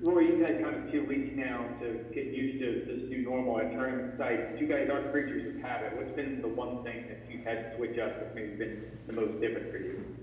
Rory, 0.03 0.27
you've 0.27 0.41
had 0.41 0.63
kind 0.63 0.77
of 0.77 0.93
two 0.93 1.05
weeks 1.07 1.31
now 1.35 1.65
to 1.81 2.05
get 2.15 2.27
used 2.27 2.61
to 2.61 2.85
this 2.87 3.09
new 3.09 3.23
normal 3.23 3.59
at 3.59 3.73
tournament 3.73 4.19
sites. 4.19 4.61
You 4.61 4.67
guys 4.67 4.89
are 4.91 5.11
creatures 5.11 5.57
of 5.57 5.63
habit. 5.63 5.97
What's 5.97 6.15
been 6.15 6.43
the 6.43 6.49
one 6.49 6.85
thing 6.85 7.07
that 7.09 7.25
you've 7.31 7.45
had 7.45 7.71
to 7.71 7.77
switch 7.77 7.99
up 7.99 8.21
that's 8.21 8.35
maybe 8.35 8.55
been 8.55 8.85
the 9.07 9.15
most 9.15 9.41
different 9.41 9.71
for 9.71 9.79
you? 9.79 10.16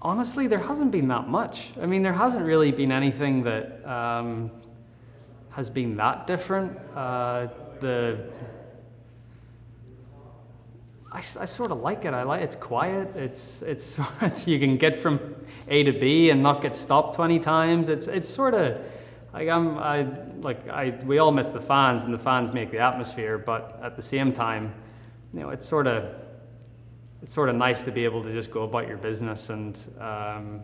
Honestly, 0.00 0.46
there 0.46 0.58
hasn't 0.58 0.92
been 0.92 1.08
that 1.08 1.28
much. 1.28 1.72
I 1.80 1.86
mean, 1.86 2.02
there 2.02 2.12
hasn't 2.12 2.44
really 2.44 2.70
been 2.70 2.92
anything 2.92 3.42
that 3.42 3.84
um, 3.84 4.50
has 5.50 5.68
been 5.68 5.96
that 5.96 6.26
different. 6.26 6.78
Uh, 6.94 7.48
the 7.80 8.24
I, 11.10 11.18
I 11.18 11.20
sort 11.22 11.70
of 11.70 11.80
like 11.80 12.04
it. 12.04 12.14
I 12.14 12.22
like 12.22 12.42
it's 12.42 12.56
quiet. 12.56 13.08
It's, 13.16 13.62
it's 13.62 13.98
it's 14.20 14.46
you 14.46 14.58
can 14.58 14.76
get 14.76 14.94
from 14.94 15.34
A 15.68 15.82
to 15.82 15.92
B 15.92 16.30
and 16.30 16.42
not 16.42 16.62
get 16.62 16.76
stopped 16.76 17.14
twenty 17.14 17.38
times. 17.40 17.88
It's 17.88 18.06
it's 18.06 18.28
sort 18.28 18.54
of 18.54 18.80
like 19.32 19.48
I'm 19.48 19.78
I 19.78 20.06
like 20.40 20.68
I 20.68 20.98
we 21.04 21.18
all 21.18 21.32
miss 21.32 21.48
the 21.48 21.60
fans 21.60 22.04
and 22.04 22.14
the 22.14 22.18
fans 22.18 22.52
make 22.52 22.70
the 22.70 22.78
atmosphere, 22.78 23.38
but 23.38 23.80
at 23.82 23.96
the 23.96 24.02
same 24.02 24.32
time, 24.32 24.72
you 25.32 25.40
know, 25.40 25.50
it's 25.50 25.66
sort 25.66 25.86
of 25.86 26.14
it's 27.22 27.32
sort 27.32 27.48
of 27.48 27.56
nice 27.56 27.82
to 27.82 27.90
be 27.90 28.04
able 28.04 28.22
to 28.22 28.32
just 28.32 28.50
go 28.50 28.62
about 28.62 28.86
your 28.86 28.96
business 28.96 29.50
and 29.50 29.80
um, 30.00 30.60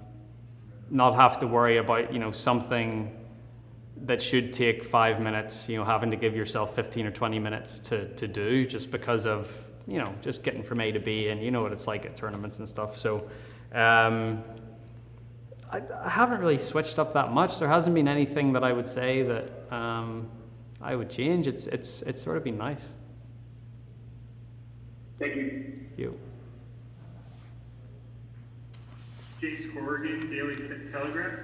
not 0.90 1.14
have 1.14 1.38
to 1.38 1.46
worry 1.46 1.78
about 1.78 2.12
you 2.12 2.18
know 2.18 2.30
something 2.30 3.20
that 4.02 4.20
should 4.20 4.52
take 4.52 4.84
five 4.84 5.20
minutes 5.20 5.68
you 5.68 5.76
know 5.76 5.84
having 5.84 6.10
to 6.10 6.16
give 6.16 6.36
yourself 6.36 6.74
15 6.74 7.06
or 7.06 7.10
20 7.10 7.38
minutes 7.38 7.78
to, 7.80 8.08
to 8.14 8.28
do 8.28 8.64
just 8.64 8.90
because 8.90 9.26
of 9.26 9.52
you 9.86 9.98
know 9.98 10.14
just 10.20 10.42
getting 10.42 10.62
from 10.62 10.80
a 10.80 10.92
to 10.92 11.00
b 11.00 11.28
and 11.28 11.42
you 11.42 11.50
know 11.50 11.62
what 11.62 11.72
it's 11.72 11.86
like 11.86 12.06
at 12.06 12.16
tournaments 12.16 12.58
and 12.58 12.68
stuff. 12.68 12.96
So 12.96 13.28
um, 13.72 14.42
I, 15.70 15.82
I 16.02 16.08
haven't 16.08 16.40
really 16.40 16.58
switched 16.58 16.98
up 16.98 17.12
that 17.14 17.32
much. 17.32 17.58
There 17.58 17.68
hasn't 17.68 17.94
been 17.94 18.08
anything 18.08 18.52
that 18.52 18.62
i 18.62 18.72
would 18.72 18.88
say 18.88 19.22
that 19.22 19.50
um, 19.72 20.28
i 20.80 20.94
would 20.94 21.10
change. 21.10 21.48
It's 21.48 21.66
it's 21.66 22.02
it's 22.02 22.22
sort 22.22 22.36
of 22.36 22.44
been 22.44 22.58
nice. 22.58 22.82
Thank 25.18 25.36
you. 25.36 25.86
you 25.96 26.18
James 29.44 29.66
Corrigan, 29.74 30.30
Daily 30.30 30.56
Te- 30.56 30.90
Telegraph. 30.90 31.38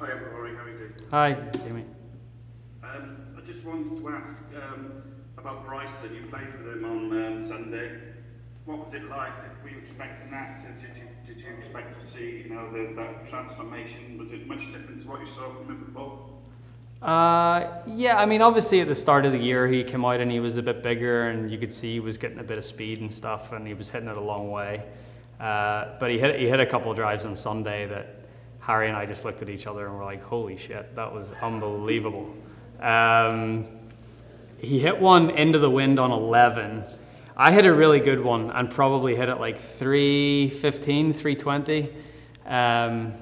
Hi, 0.00 0.12
Rory, 0.14 0.56
how 0.56 0.62
are 0.62 0.70
you 0.70 0.78
doing? 0.78 0.92
hi 1.10 1.34
jamie 1.62 1.84
Um, 2.82 3.36
I 3.36 3.44
just 3.44 3.66
wanted 3.66 4.00
to 4.00 4.08
ask 4.08 4.40
um, 4.62 5.02
about 5.36 5.66
Bryson. 5.66 6.14
You 6.14 6.26
played 6.28 6.46
with 6.56 6.74
him 6.74 6.86
on 6.86 7.12
um, 7.22 7.46
Sunday. 7.46 8.00
What 8.64 8.78
was 8.78 8.94
it 8.94 9.04
like? 9.10 9.42
Did, 9.42 9.62
were 9.62 9.68
you 9.68 9.78
expecting 9.78 10.30
that? 10.30 10.62
Did, 10.62 10.80
did, 10.80 10.96
you, 10.96 11.08
did 11.26 11.42
you 11.42 11.54
expect 11.54 11.92
to 11.92 12.00
see, 12.00 12.44
you 12.48 12.54
know, 12.54 12.72
the, 12.72 12.94
that 12.96 13.26
transformation? 13.26 14.16
Was 14.16 14.32
it 14.32 14.46
much 14.46 14.72
different 14.72 15.02
to 15.02 15.08
what 15.08 15.20
you 15.20 15.26
saw 15.26 15.50
from 15.50 15.66
him 15.66 15.84
before? 15.84 16.33
Uh, 17.02 17.82
yeah, 17.86 18.18
I 18.18 18.24
mean, 18.24 18.40
obviously 18.40 18.80
at 18.80 18.88
the 18.88 18.94
start 18.94 19.26
of 19.26 19.32
the 19.32 19.42
year 19.42 19.68
he 19.68 19.84
came 19.84 20.04
out 20.04 20.20
and 20.20 20.30
he 20.30 20.40
was 20.40 20.56
a 20.56 20.62
bit 20.62 20.82
bigger, 20.82 21.28
and 21.28 21.50
you 21.50 21.58
could 21.58 21.72
see 21.72 21.92
he 21.94 22.00
was 22.00 22.16
getting 22.16 22.38
a 22.38 22.44
bit 22.44 22.58
of 22.58 22.64
speed 22.64 23.00
and 23.00 23.12
stuff, 23.12 23.52
and 23.52 23.66
he 23.66 23.74
was 23.74 23.88
hitting 23.88 24.08
it 24.08 24.16
a 24.16 24.20
long 24.20 24.50
way. 24.50 24.82
Uh, 25.40 25.98
but 25.98 26.10
he 26.10 26.18
hit 26.18 26.38
he 26.38 26.48
hit 26.48 26.60
a 26.60 26.66
couple 26.66 26.90
of 26.90 26.96
drives 26.96 27.24
on 27.24 27.36
Sunday 27.36 27.86
that 27.86 28.20
Harry 28.60 28.88
and 28.88 28.96
I 28.96 29.04
just 29.04 29.24
looked 29.24 29.42
at 29.42 29.48
each 29.48 29.66
other 29.66 29.86
and 29.86 29.98
were 29.98 30.04
like, 30.04 30.22
"Holy 30.22 30.56
shit, 30.56 30.94
that 30.96 31.12
was 31.12 31.28
unbelievable." 31.42 32.32
Um, 32.80 33.66
he 34.58 34.78
hit 34.78 34.98
one 34.98 35.30
into 35.30 35.58
the 35.58 35.70
wind 35.70 35.98
on 35.98 36.10
11. 36.10 36.84
I 37.36 37.52
hit 37.52 37.66
a 37.66 37.72
really 37.72 38.00
good 38.00 38.20
one 38.20 38.50
and 38.50 38.70
probably 38.70 39.16
hit 39.16 39.28
it 39.28 39.40
like 39.40 39.58
315, 39.58 41.12
320. 41.12 41.92
Um, 42.46 43.14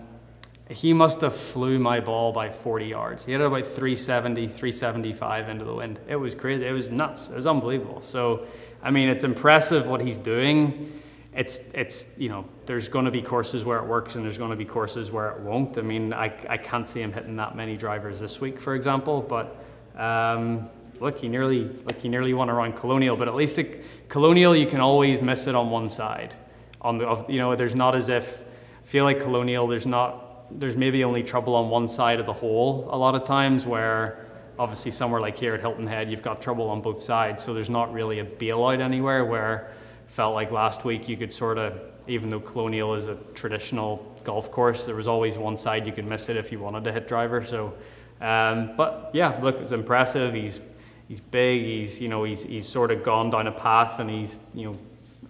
he 0.73 0.93
must 0.93 1.21
have 1.21 1.37
flew 1.37 1.79
my 1.79 2.01
ball 2.01 2.33
by 2.33 2.51
40 2.51 2.87
yards. 2.87 3.25
He 3.25 3.33
hit 3.33 3.41
it 3.41 3.45
about 3.45 3.67
370, 3.67 4.47
375 4.47 5.49
into 5.49 5.65
the 5.65 5.75
wind. 5.75 6.01
It 6.09 6.17
was 6.17 6.35
crazy. 6.35 6.67
It 6.67 6.73
was 6.73 6.91
nuts. 6.91 7.29
It 7.29 7.35
was 7.35 7.47
unbelievable. 7.47 8.01
So, 8.01 8.47
I 8.83 8.91
mean, 8.91 9.09
it's 9.09 9.25
impressive 9.25 9.87
what 9.87 10.01
he's 10.01 10.19
doing. 10.19 11.01
It's, 11.35 11.61
it's 11.75 12.07
you 12.17 12.29
know, 12.29 12.45
there's 12.67 12.89
going 12.89 13.05
to 13.05 13.11
be 13.11 13.23
courses 13.23 13.65
where 13.65 13.79
it 13.79 13.87
works 13.87 14.15
and 14.15 14.25
there's 14.25 14.39
going 14.39 14.51
to 14.51 14.57
be 14.57 14.65
courses 14.65 15.11
where 15.11 15.31
it 15.31 15.41
won't. 15.41 15.79
I 15.79 15.83
mean, 15.83 16.13
I, 16.13 16.33
I 16.49 16.57
can't 16.57 16.87
see 16.87 17.01
him 17.01 17.13
hitting 17.13 17.37
that 17.37 17.57
many 17.57 17.77
drivers 17.77 18.21
this 18.21 18.41
week, 18.41 18.61
for 18.61 18.75
example. 18.75 19.21
But 19.21 19.57
um, 20.01 20.69
look, 21.01 21.19
he 21.19 21.29
nearly, 21.29 21.65
like 21.85 22.01
he 22.01 22.09
nearly 22.09 22.35
won 22.35 22.51
around 22.51 22.77
Colonial. 22.77 23.17
But 23.17 23.29
at 23.29 23.35
least 23.35 23.59
at 23.59 23.67
Colonial, 24.09 24.55
you 24.55 24.67
can 24.67 24.81
always 24.81 25.21
miss 25.21 25.47
it 25.47 25.55
on 25.55 25.71
one 25.71 25.91
side. 25.91 26.35
On 26.81 26.99
the, 26.99 27.07
of, 27.07 27.29
you 27.31 27.39
know, 27.39 27.55
there's 27.57 27.75
not 27.75 27.95
as 27.95 28.09
if 28.09 28.45
feel 28.85 29.05
like 29.05 29.21
Colonial. 29.21 29.67
There's 29.67 29.87
not 29.87 30.32
there's 30.59 30.77
maybe 30.77 31.05
only 31.05 31.23
trouble 31.23 31.55
on 31.55 31.69
one 31.71 31.89
side 31.89 32.21
of 32.21 32.27
the 32.27 32.33
hole 32.33 32.89
a 32.91 32.97
lot 32.97 33.15
of 33.15 33.23
times 33.23 33.67
where 33.67 34.27
obviously 34.59 34.91
somewhere 34.91 35.21
like 35.21 35.37
here 35.37 35.55
at 35.55 35.61
Hilton 35.61 35.87
Head 35.87 36.11
you've 36.11 36.23
got 36.23 36.43
trouble 36.43 36.69
on 36.69 36.81
both 36.81 37.01
sides. 37.01 37.43
So 37.43 37.55
there's 37.55 37.71
not 37.71 37.93
really 37.93 38.21
a 38.21 38.25
bailout 38.25 38.81
anywhere 38.81 39.25
where 39.25 39.73
felt 40.07 40.35
like 40.35 40.51
last 40.51 40.85
week 40.85 41.09
you 41.09 41.17
could 41.17 41.33
sort 41.33 41.59
of 41.59 41.81
even 42.07 42.29
though 42.29 42.41
Colonial 42.41 42.95
is 42.95 43.07
a 43.07 43.15
traditional 43.35 44.09
golf 44.25 44.51
course 44.51 44.85
there 44.85 44.95
was 44.95 45.09
always 45.09 45.37
one 45.37 45.57
side 45.57 45.87
you 45.87 45.93
could 45.93 46.05
miss 46.05 46.29
it 46.29 46.37
if 46.37 46.53
you 46.53 46.59
wanted 46.59 46.85
to 46.85 46.93
hit 46.93 47.09
driver. 47.09 47.43
So 47.43 47.75
um, 48.21 48.77
but 48.77 49.11
yeah 49.13 49.39
look 49.43 49.59
it's 49.59 49.73
impressive. 49.73 50.35
He's 50.35 50.61
he's 51.09 51.21
big. 51.21 51.63
He's 51.63 52.01
you 52.01 52.09
know 52.09 52.25
he's 52.25 52.43
he's 52.45 52.69
sort 52.69 52.91
of 52.91 53.03
gone 53.03 53.31
down 53.31 53.47
a 53.47 53.53
path 53.53 54.01
and 54.01 54.11
he's 54.11 54.41
you 54.55 54.67
know 54.71 54.77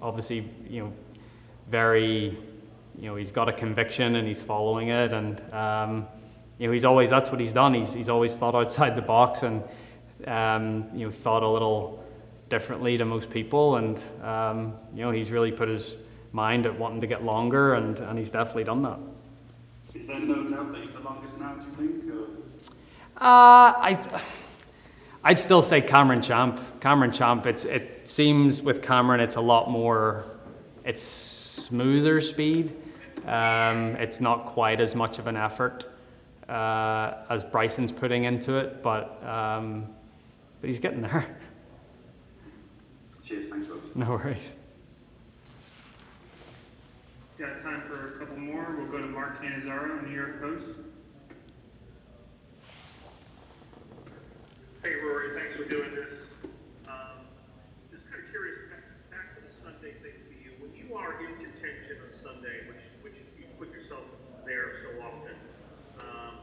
obviously 0.01 0.49
you 0.69 0.83
know 0.83 0.93
very 1.71 2.39
you 2.99 3.09
know, 3.09 3.17
he's 3.17 3.31
got 3.31 3.49
a 3.49 3.53
conviction 3.53 4.17
and 4.17 4.27
he's 4.27 4.43
following 4.43 4.89
it. 4.89 5.13
And, 5.13 5.41
um, 5.53 6.07
you 6.59 6.67
know, 6.67 6.73
he's 6.73 6.85
always, 6.85 7.11
that's 7.11 7.31
what 7.31 7.41
he's 7.41 7.53
done. 7.53 7.75
He's, 7.75 7.93
he's 7.93 8.09
always 8.09 8.35
thought 8.35 8.55
outside 8.55 8.97
the 8.97 9.03
box 9.03 9.43
and, 9.43 9.63
um, 10.27 10.89
you 10.93 11.07
know, 11.07 11.13
thought 11.13 11.43
a 11.43 11.49
little 11.49 12.05
differently 12.49 12.97
to 12.99 13.05
most 13.05 13.31
people. 13.31 13.77
And, 13.77 14.03
um, 14.23 14.75
you 14.95 15.03
know, 15.03 15.11
he's 15.11 15.31
really 15.31 15.53
put 15.53 15.69
his 15.69 15.97
mind 16.33 16.67
at 16.67 16.79
wanting 16.79 17.01
to 17.01 17.07
get 17.07 17.25
longer 17.25 17.75
and, 17.75 17.99
and 17.99 18.19
he's 18.19 18.31
definitely 18.31 18.65
done 18.65 18.83
that. 18.83 18.99
Is 19.95 20.07
there 20.07 20.21
no 20.21 20.49
doubt 20.49 20.73
that 20.73 20.81
he's 20.81 20.93
the 20.93 21.01
longest 21.01 21.39
now, 21.39 21.55
do 21.55 21.85
you 21.85 22.01
think? 22.01 22.13
Uh, 23.17 23.77
I, 23.77 24.23
I'd 25.23 25.39
still 25.39 25.63
say 25.63 25.81
Cameron 25.81 26.23
Champ. 26.23 26.61
Cameron 26.81 27.13
Champ. 27.13 27.47
It's 27.47 27.65
it 27.65 28.09
seems 28.09 28.61
with 28.61 28.83
Cameron, 28.83 29.21
it's 29.21 29.37
a 29.37 29.41
lot 29.41 29.71
more. 29.71 30.25
It's 30.85 31.03
smoother 31.03 32.21
speed. 32.21 32.75
Um, 33.27 33.95
it's 33.97 34.21
not 34.21 34.47
quite 34.47 34.81
as 34.81 34.95
much 34.97 35.19
of 35.19 35.29
an 35.29 35.37
effort 35.37 35.85
uh, 36.49 37.15
as 37.31 37.45
Bryson's 37.45 37.93
putting 37.93 38.25
into 38.25 38.57
it, 38.57 38.83
but 38.83 39.23
um, 39.25 39.87
but 40.61 40.69
he's 40.69 40.81
getting 40.81 41.03
there. 41.03 41.37
Cheers, 43.23 43.49
thanks, 43.49 43.69
Rob. 43.69 43.79
No 43.95 44.11
worries. 44.11 44.53
Got 47.39 47.63
time 47.63 47.83
for 47.83 48.17
a 48.17 48.19
couple 48.19 48.37
more. 48.39 48.75
We'll 48.77 48.91
go 48.91 48.99
to 48.99 49.07
Mark 49.07 49.41
Cannizzaro, 49.43 50.05
New 50.07 50.15
York 50.15 50.41
Post. 50.41 50.65
Hey, 54.83 54.95
Rory, 54.99 55.39
thanks 55.39 55.55
for 55.55 55.63
doing 55.71 55.95
this. 55.95 56.11
Um, 56.91 57.23
just 57.95 58.03
kind 58.11 58.19
of 58.19 58.27
curious, 58.35 58.67
back, 58.67 58.83
back 59.15 59.39
to 59.39 59.47
the 59.47 59.55
Sunday 59.63 59.95
thing 60.03 60.19
for 60.27 60.35
you. 60.35 60.59
When 60.59 60.75
you 60.75 60.91
are 60.99 61.23
in 61.23 61.39
contention 61.39 62.03
on 62.03 62.11
Sunday, 62.19 62.67
which, 62.67 62.83
which 63.07 63.15
you 63.39 63.47
put 63.63 63.71
yourself 63.71 64.03
there 64.43 64.83
so 64.83 64.99
often, 65.07 65.39
um, 66.03 66.35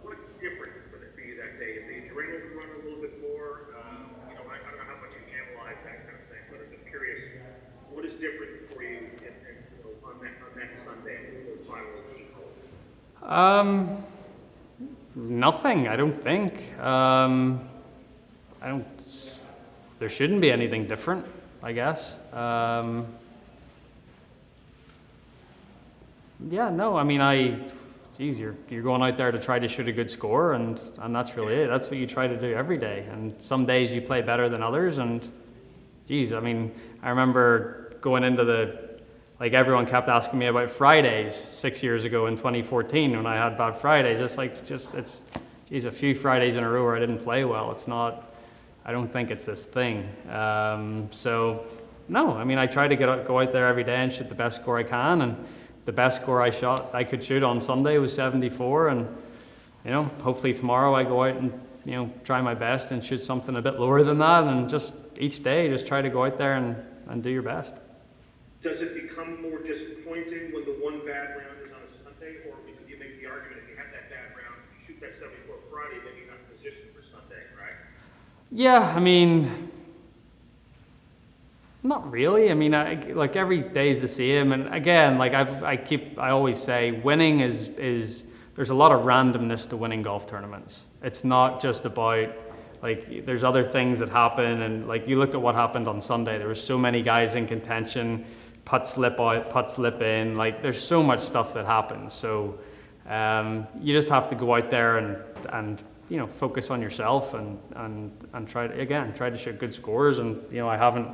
what's 0.00 0.32
different 0.40 0.72
for, 0.88 1.04
the, 1.04 1.12
for 1.12 1.20
you 1.20 1.36
that 1.36 1.60
day? 1.60 1.80
Is 1.80 1.84
the 1.84 2.08
adrenaline 2.08 2.56
run 2.56 2.72
a 2.76 2.80
little 2.80 3.00
bit 3.04 3.20
more? 3.20 3.76
Um, 3.76 4.08
you 4.32 4.40
know, 4.40 4.48
I, 4.48 4.56
I 4.64 4.68
don't 4.72 4.80
know 4.80 4.88
how 4.88 4.96
much 5.04 5.12
you 5.12 5.20
analyze 5.28 5.76
that 5.84 6.08
kind 6.08 6.16
of 6.16 6.24
thing, 6.32 6.44
but 6.48 6.64
I'm 6.64 6.72
just 6.72 6.88
curious, 6.88 7.20
what 7.92 8.08
is 8.08 8.16
different 8.16 8.72
for 8.72 8.80
you 8.80 9.04
in, 9.20 9.36
in, 9.36 9.56
you 9.76 9.84
know, 9.84 9.92
on, 10.00 10.16
that, 10.24 10.32
on 10.48 10.56
that 10.56 10.72
Sunday, 10.80 11.44
those 11.44 11.60
final 11.67 11.67
eight 11.67 11.67
holes? 11.67 11.67
Um, 13.22 14.04
nothing. 15.14 15.88
I 15.88 15.96
don't 15.96 16.22
think. 16.22 16.78
Um, 16.80 17.68
I 18.62 18.68
don't. 18.68 18.86
There 19.98 20.08
shouldn't 20.08 20.40
be 20.40 20.50
anything 20.50 20.86
different. 20.86 21.26
I 21.62 21.72
guess. 21.72 22.14
Um, 22.32 23.06
yeah. 26.48 26.70
No. 26.70 26.96
I 26.96 27.04
mean, 27.04 27.20
I 27.20 27.58
geez, 28.18 28.40
you're, 28.40 28.56
you're 28.68 28.82
going 28.82 29.00
out 29.00 29.16
there 29.16 29.30
to 29.30 29.38
try 29.38 29.60
to 29.60 29.68
shoot 29.68 29.86
a 29.86 29.92
good 29.92 30.10
score, 30.10 30.54
and, 30.54 30.82
and 30.98 31.14
that's 31.14 31.36
really 31.36 31.54
it. 31.54 31.68
That's 31.68 31.86
what 31.86 31.98
you 31.98 32.06
try 32.06 32.26
to 32.26 32.36
do 32.36 32.52
every 32.52 32.76
day. 32.76 33.06
And 33.12 33.40
some 33.40 33.64
days 33.64 33.94
you 33.94 34.02
play 34.02 34.22
better 34.22 34.48
than 34.48 34.60
others, 34.60 34.98
and 34.98 35.26
geez, 36.06 36.32
I 36.32 36.40
mean, 36.40 36.74
I 37.00 37.10
remember 37.10 37.96
going 38.00 38.24
into 38.24 38.44
the, 38.44 38.87
like 39.40 39.52
everyone 39.52 39.86
kept 39.86 40.08
asking 40.08 40.38
me 40.38 40.46
about 40.46 40.70
Fridays 40.70 41.34
six 41.34 41.82
years 41.82 42.04
ago 42.04 42.26
in 42.26 42.34
2014 42.34 43.16
when 43.16 43.26
I 43.26 43.36
had 43.36 43.56
bad 43.56 43.78
Fridays. 43.78 44.18
It's 44.18 44.36
like, 44.36 44.64
just, 44.64 44.94
it's, 44.94 45.22
geez, 45.68 45.84
a 45.84 45.92
few 45.92 46.14
Fridays 46.14 46.56
in 46.56 46.64
a 46.64 46.68
row 46.68 46.84
where 46.84 46.96
I 46.96 46.98
didn't 46.98 47.20
play 47.20 47.44
well. 47.44 47.70
It's 47.70 47.86
not, 47.86 48.32
I 48.84 48.90
don't 48.90 49.12
think 49.12 49.30
it's 49.30 49.44
this 49.44 49.62
thing. 49.62 50.08
Um, 50.28 51.08
so, 51.12 51.66
no, 52.08 52.32
I 52.32 52.42
mean, 52.42 52.58
I 52.58 52.66
try 52.66 52.88
to 52.88 52.96
get 52.96 53.08
out, 53.08 53.26
go 53.26 53.38
out 53.38 53.52
there 53.52 53.68
every 53.68 53.84
day 53.84 53.96
and 53.96 54.12
shoot 54.12 54.28
the 54.28 54.34
best 54.34 54.60
score 54.60 54.76
I 54.78 54.82
can, 54.82 55.22
and 55.22 55.46
the 55.84 55.92
best 55.92 56.20
score 56.20 56.42
I 56.42 56.50
shot 56.50 56.90
I 56.92 57.04
could 57.04 57.22
shoot 57.22 57.42
on 57.42 57.60
Sunday 57.60 57.98
was 57.98 58.12
74, 58.12 58.88
and 58.88 59.06
you 59.84 59.90
know, 59.90 60.02
hopefully 60.22 60.52
tomorrow 60.52 60.94
I 60.94 61.04
go 61.04 61.22
out 61.24 61.36
and 61.36 61.52
you 61.84 61.92
know 61.92 62.10
try 62.24 62.42
my 62.42 62.54
best 62.54 62.90
and 62.90 63.02
shoot 63.02 63.22
something 63.22 63.56
a 63.56 63.62
bit 63.62 63.78
lower 63.78 64.02
than 64.02 64.18
that, 64.18 64.44
and 64.44 64.68
just 64.68 64.94
each 65.18 65.42
day 65.42 65.68
just 65.68 65.86
try 65.86 66.02
to 66.02 66.10
go 66.10 66.24
out 66.24 66.38
there 66.38 66.56
and, 66.56 66.76
and 67.08 67.22
do 67.22 67.30
your 67.30 67.42
best. 67.42 67.76
Does 68.62 68.80
it 68.80 68.94
become 68.94 69.40
more 69.40 69.58
disappointing 69.58 70.52
when 70.52 70.64
the 70.64 70.76
one 70.82 71.06
bad 71.06 71.36
round 71.38 71.62
is 71.64 71.70
on 71.72 71.78
a 71.78 71.90
Sunday, 72.02 72.38
or 72.48 72.56
do 72.66 72.72
you 72.92 72.98
make 72.98 73.20
the 73.20 73.28
argument 73.28 73.62
if 73.62 73.70
you 73.70 73.76
have 73.76 73.92
that 73.92 74.10
bad 74.10 74.34
round, 74.34 74.58
if 74.72 74.88
you 74.88 74.94
shoot 74.94 75.00
that 75.00 75.14
74 75.14 75.56
Friday, 75.70 75.98
then 76.04 76.12
you're 76.18 76.26
not 76.26 76.38
in 76.42 76.56
position 76.56 76.88
for 76.94 77.02
Sunday, 77.02 77.42
right? 77.56 77.78
Yeah, 78.50 78.80
I 78.80 78.98
mean, 78.98 79.70
not 81.84 82.10
really. 82.10 82.50
I 82.50 82.54
mean, 82.54 82.74
I, 82.74 82.94
like 83.12 83.36
every 83.36 83.60
day 83.60 83.90
is 83.90 84.00
the 84.00 84.08
same, 84.08 84.52
and 84.52 84.74
again, 84.74 85.18
like 85.18 85.34
I've, 85.34 85.62
I 85.62 85.76
keep, 85.76 86.18
I 86.18 86.30
always 86.30 86.58
say, 86.58 86.90
winning 86.90 87.40
is 87.40 87.68
is 87.78 88.24
there's 88.56 88.70
a 88.70 88.74
lot 88.74 88.90
of 88.90 89.02
randomness 89.02 89.68
to 89.70 89.76
winning 89.76 90.02
golf 90.02 90.26
tournaments. 90.26 90.80
It's 91.02 91.22
not 91.22 91.60
just 91.62 91.84
about 91.84 92.30
like 92.82 93.24
there's 93.24 93.44
other 93.44 93.64
things 93.64 94.00
that 94.00 94.08
happen, 94.08 94.62
and 94.62 94.88
like 94.88 95.06
you 95.06 95.16
look 95.16 95.34
at 95.34 95.40
what 95.40 95.54
happened 95.54 95.86
on 95.86 96.00
Sunday. 96.00 96.38
There 96.38 96.48
were 96.48 96.54
so 96.54 96.76
many 96.76 97.02
guys 97.02 97.36
in 97.36 97.46
contention, 97.46 98.24
putt 98.68 98.86
slip 98.86 99.18
out, 99.18 99.48
putt 99.48 99.70
slip 99.70 100.02
in. 100.02 100.36
Like 100.36 100.60
there's 100.60 100.80
so 100.80 101.02
much 101.02 101.20
stuff 101.20 101.54
that 101.54 101.64
happens. 101.64 102.12
So 102.12 102.58
um, 103.08 103.66
you 103.80 103.94
just 103.94 104.10
have 104.10 104.28
to 104.28 104.34
go 104.34 104.54
out 104.54 104.68
there 104.70 104.98
and 104.98 105.16
and 105.54 105.82
you 106.10 106.18
know 106.18 106.26
focus 106.26 106.70
on 106.70 106.82
yourself 106.82 107.32
and 107.32 107.58
and 107.76 108.12
and 108.34 108.46
try 108.46 108.66
to 108.66 108.78
again 108.78 109.14
try 109.14 109.30
to 109.30 109.38
shoot 109.38 109.58
good 109.58 109.72
scores. 109.72 110.18
And 110.18 110.42
you 110.52 110.58
know 110.58 110.68
I 110.68 110.76
haven't 110.76 111.08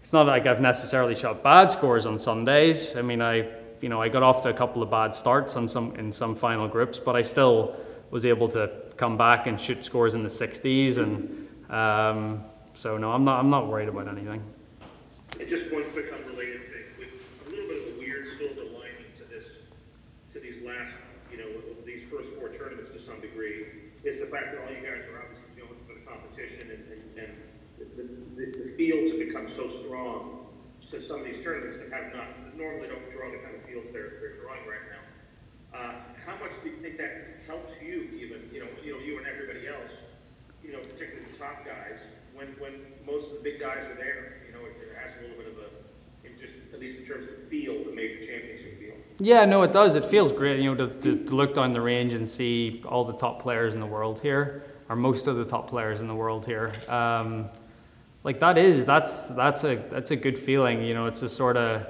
it's 0.00 0.14
not 0.14 0.26
like 0.26 0.46
I've 0.46 0.62
necessarily 0.62 1.14
shot 1.14 1.42
bad 1.42 1.70
scores 1.70 2.06
on 2.06 2.18
Sundays. 2.18 2.96
I 2.96 3.02
mean, 3.02 3.20
I 3.20 3.46
you 3.82 3.90
know 3.90 4.00
I 4.00 4.08
got 4.08 4.22
off 4.22 4.42
to 4.44 4.48
a 4.48 4.54
couple 4.54 4.82
of 4.82 4.90
bad 4.90 5.14
starts 5.14 5.54
on 5.54 5.68
some 5.68 5.94
in 5.96 6.10
some 6.10 6.34
final 6.34 6.66
groups, 6.66 6.98
but 6.98 7.14
I 7.14 7.20
still 7.20 7.76
was 8.10 8.24
able 8.24 8.48
to 8.48 8.70
come 8.96 9.18
back 9.18 9.46
and 9.46 9.60
shoot 9.60 9.84
scores 9.84 10.14
in 10.14 10.22
the 10.22 10.30
60s, 10.30 10.96
and 10.96 11.46
um, 11.70 12.42
so 12.72 12.96
no, 12.96 13.12
I'm 13.12 13.24
not 13.24 13.38
I'm 13.38 13.50
not 13.50 13.68
worried 13.68 13.90
about 13.90 14.08
anything 14.08 14.42
unrelated 16.26 16.62
thing, 16.72 16.84
with 16.98 17.12
a 17.46 17.50
little 17.50 17.68
bit 17.68 17.78
of 17.82 17.96
a 17.96 17.98
weird 17.98 18.26
silver 18.38 18.68
lining 18.76 19.10
to 19.18 19.24
this, 19.24 19.44
to 20.32 20.40
these 20.40 20.62
last, 20.62 20.92
you 21.30 21.38
know, 21.38 21.48
these 21.84 22.02
first 22.10 22.28
four 22.38 22.48
tournaments 22.50 22.90
to 22.90 23.00
some 23.00 23.20
degree, 23.20 23.66
is 24.04 24.15
the 24.26 24.34
fact 24.34 24.50
that 24.50 24.58
all 24.58 24.74
you 24.74 24.82
guys 24.82 25.06
are 25.06 25.22
obviously 25.22 25.46
dealing 25.54 25.78
with 25.78 25.86
the 25.86 26.02
competition 26.02 26.66
and, 26.66 26.82
and, 26.90 27.02
and 27.14 27.32
the, 27.78 27.86
the, 27.94 28.44
the 28.58 28.68
fields 28.74 29.14
have 29.14 29.22
become 29.22 29.46
so 29.54 29.70
strong 29.86 30.50
to 30.90 30.98
some 30.98 31.22
of 31.22 31.26
these 31.30 31.38
tournaments 31.46 31.78
that 31.78 31.94
have 31.94 32.10
not, 32.10 32.26
normally 32.58 32.90
don't 32.90 33.06
draw 33.14 33.30
the 33.30 33.38
kind 33.46 33.54
of 33.54 33.62
fields 33.62 33.86
they're, 33.94 34.18
they're 34.18 34.42
drawing 34.42 34.66
right 34.66 34.82
now. 34.90 35.02
Uh, 35.78 35.94
how 36.26 36.34
much 36.42 36.50
do 36.66 36.74
you 36.74 36.78
think 36.82 36.98
that 36.98 37.46
helps 37.46 37.70
you 37.78 38.10
even, 38.18 38.50
you 38.50 38.66
know, 38.66 38.70
you 38.82 38.90
know, 38.90 38.98
you 38.98 39.14
and 39.22 39.30
everybody 39.30 39.70
else, 39.70 39.94
you 40.58 40.74
know, 40.74 40.82
particularly 40.82 41.22
the 41.30 41.38
top 41.38 41.62
guys, 41.62 42.02
when, 42.34 42.50
when 42.58 42.82
most 43.06 43.30
of 43.30 43.38
the 43.38 43.44
big 43.46 43.62
guys 43.62 43.86
are 43.86 43.94
there, 43.94 44.42
you 44.42 44.50
know, 44.50 44.62
it, 44.66 44.74
it 44.74 44.90
has 44.98 45.14
a 45.14 45.22
little 45.22 45.38
bit 45.38 45.54
of 45.54 45.58
a, 45.62 45.68
in 46.25 46.25
just, 46.40 46.52
at 46.72 46.80
least 46.80 46.98
in 46.98 47.06
terms 47.06 47.26
of 47.28 47.48
field, 47.48 47.86
the 47.86 47.92
major 47.92 48.18
championship 48.18 48.78
field. 48.78 48.94
Yeah, 49.18 49.44
no, 49.44 49.62
it 49.62 49.72
does. 49.72 49.94
It 49.94 50.04
feels 50.04 50.32
great, 50.32 50.60
you 50.60 50.74
know, 50.74 50.86
to, 50.86 50.94
to, 51.00 51.24
to 51.24 51.34
look 51.34 51.54
down 51.54 51.72
the 51.72 51.80
range 51.80 52.12
and 52.12 52.28
see 52.28 52.82
all 52.86 53.04
the 53.04 53.14
top 53.14 53.40
players 53.40 53.74
in 53.74 53.80
the 53.80 53.86
world 53.86 54.20
here, 54.20 54.64
or 54.88 54.96
most 54.96 55.26
of 55.26 55.36
the 55.36 55.44
top 55.44 55.68
players 55.68 56.00
in 56.00 56.06
the 56.06 56.14
world 56.14 56.46
here. 56.46 56.72
Um, 56.88 57.48
like 58.26 58.40
that 58.40 58.58
is 58.58 58.84
that's 58.84 59.28
that's 59.28 59.62
a 59.62 59.76
that's 59.88 60.10
a 60.10 60.16
good 60.16 60.36
feeling. 60.36 60.82
You 60.82 60.94
know, 60.94 61.06
it's 61.06 61.22
a 61.22 61.28
sort 61.28 61.56
of 61.56 61.86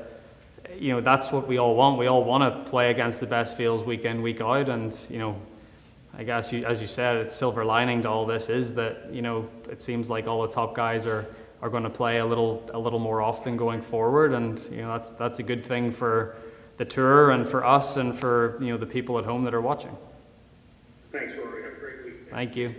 you 0.79 0.93
know 0.93 1.01
that's 1.01 1.33
what 1.33 1.49
we 1.49 1.59
all 1.59 1.75
want. 1.75 1.99
We 1.99 2.09
all 2.09 2.25
want 2.25 2.43
to 2.43 2.71
play 2.71 2.91
against 2.91 3.21
the 3.21 3.27
best 3.27 3.57
fields 3.57 3.85
week 3.85 4.05
in 4.05 4.21
week 4.21 4.43
out, 4.43 4.69
and 4.69 4.95
you 5.09 5.19
know, 5.19 5.41
I 6.17 6.25
guess 6.25 6.53
you, 6.53 6.63
as 6.67 6.83
you 6.83 6.87
said, 6.87 7.17
it's 7.17 7.35
silver 7.35 7.65
lining 7.65 8.03
to 8.03 8.11
all 8.11 8.27
this 8.27 8.51
is 8.51 8.75
that 8.75 9.11
you 9.11 9.23
know 9.23 9.49
it 9.71 9.81
seems 9.81 10.11
like 10.11 10.27
all 10.27 10.43
the 10.43 10.53
top 10.53 10.75
guys 10.75 11.07
are 11.07 11.27
are 11.63 11.71
going 11.71 11.83
to 11.83 11.91
play 11.91 12.19
a 12.19 12.27
little 12.27 12.69
a 12.75 12.79
little 12.79 12.99
more 12.99 13.23
often 13.23 13.57
going 13.57 13.83
forward, 13.83 14.33
and 14.33 14.61
you 14.71 14.83
know 14.83 14.93
that's 14.93 15.13
that's 15.13 15.39
a 15.39 15.43
good 15.43 15.65
thing 15.65 15.91
for 15.91 16.37
the 16.77 16.85
tour 16.85 17.31
and 17.31 17.49
for 17.49 17.65
us 17.65 17.97
and 17.97 18.19
for 18.19 18.59
you 18.61 18.69
know 18.69 18.77
the 18.77 18.87
people 18.87 19.19
at 19.19 19.25
home 19.25 19.45
that 19.45 19.55
are 19.55 19.61
watching. 19.61 19.97
Thanks, 21.13 21.33
Rory. 21.35 21.63
Have 21.63 21.73
a 21.73 21.77
great 21.77 22.05
week. 22.05 22.15
Thank 22.31 22.57
you. 22.57 22.75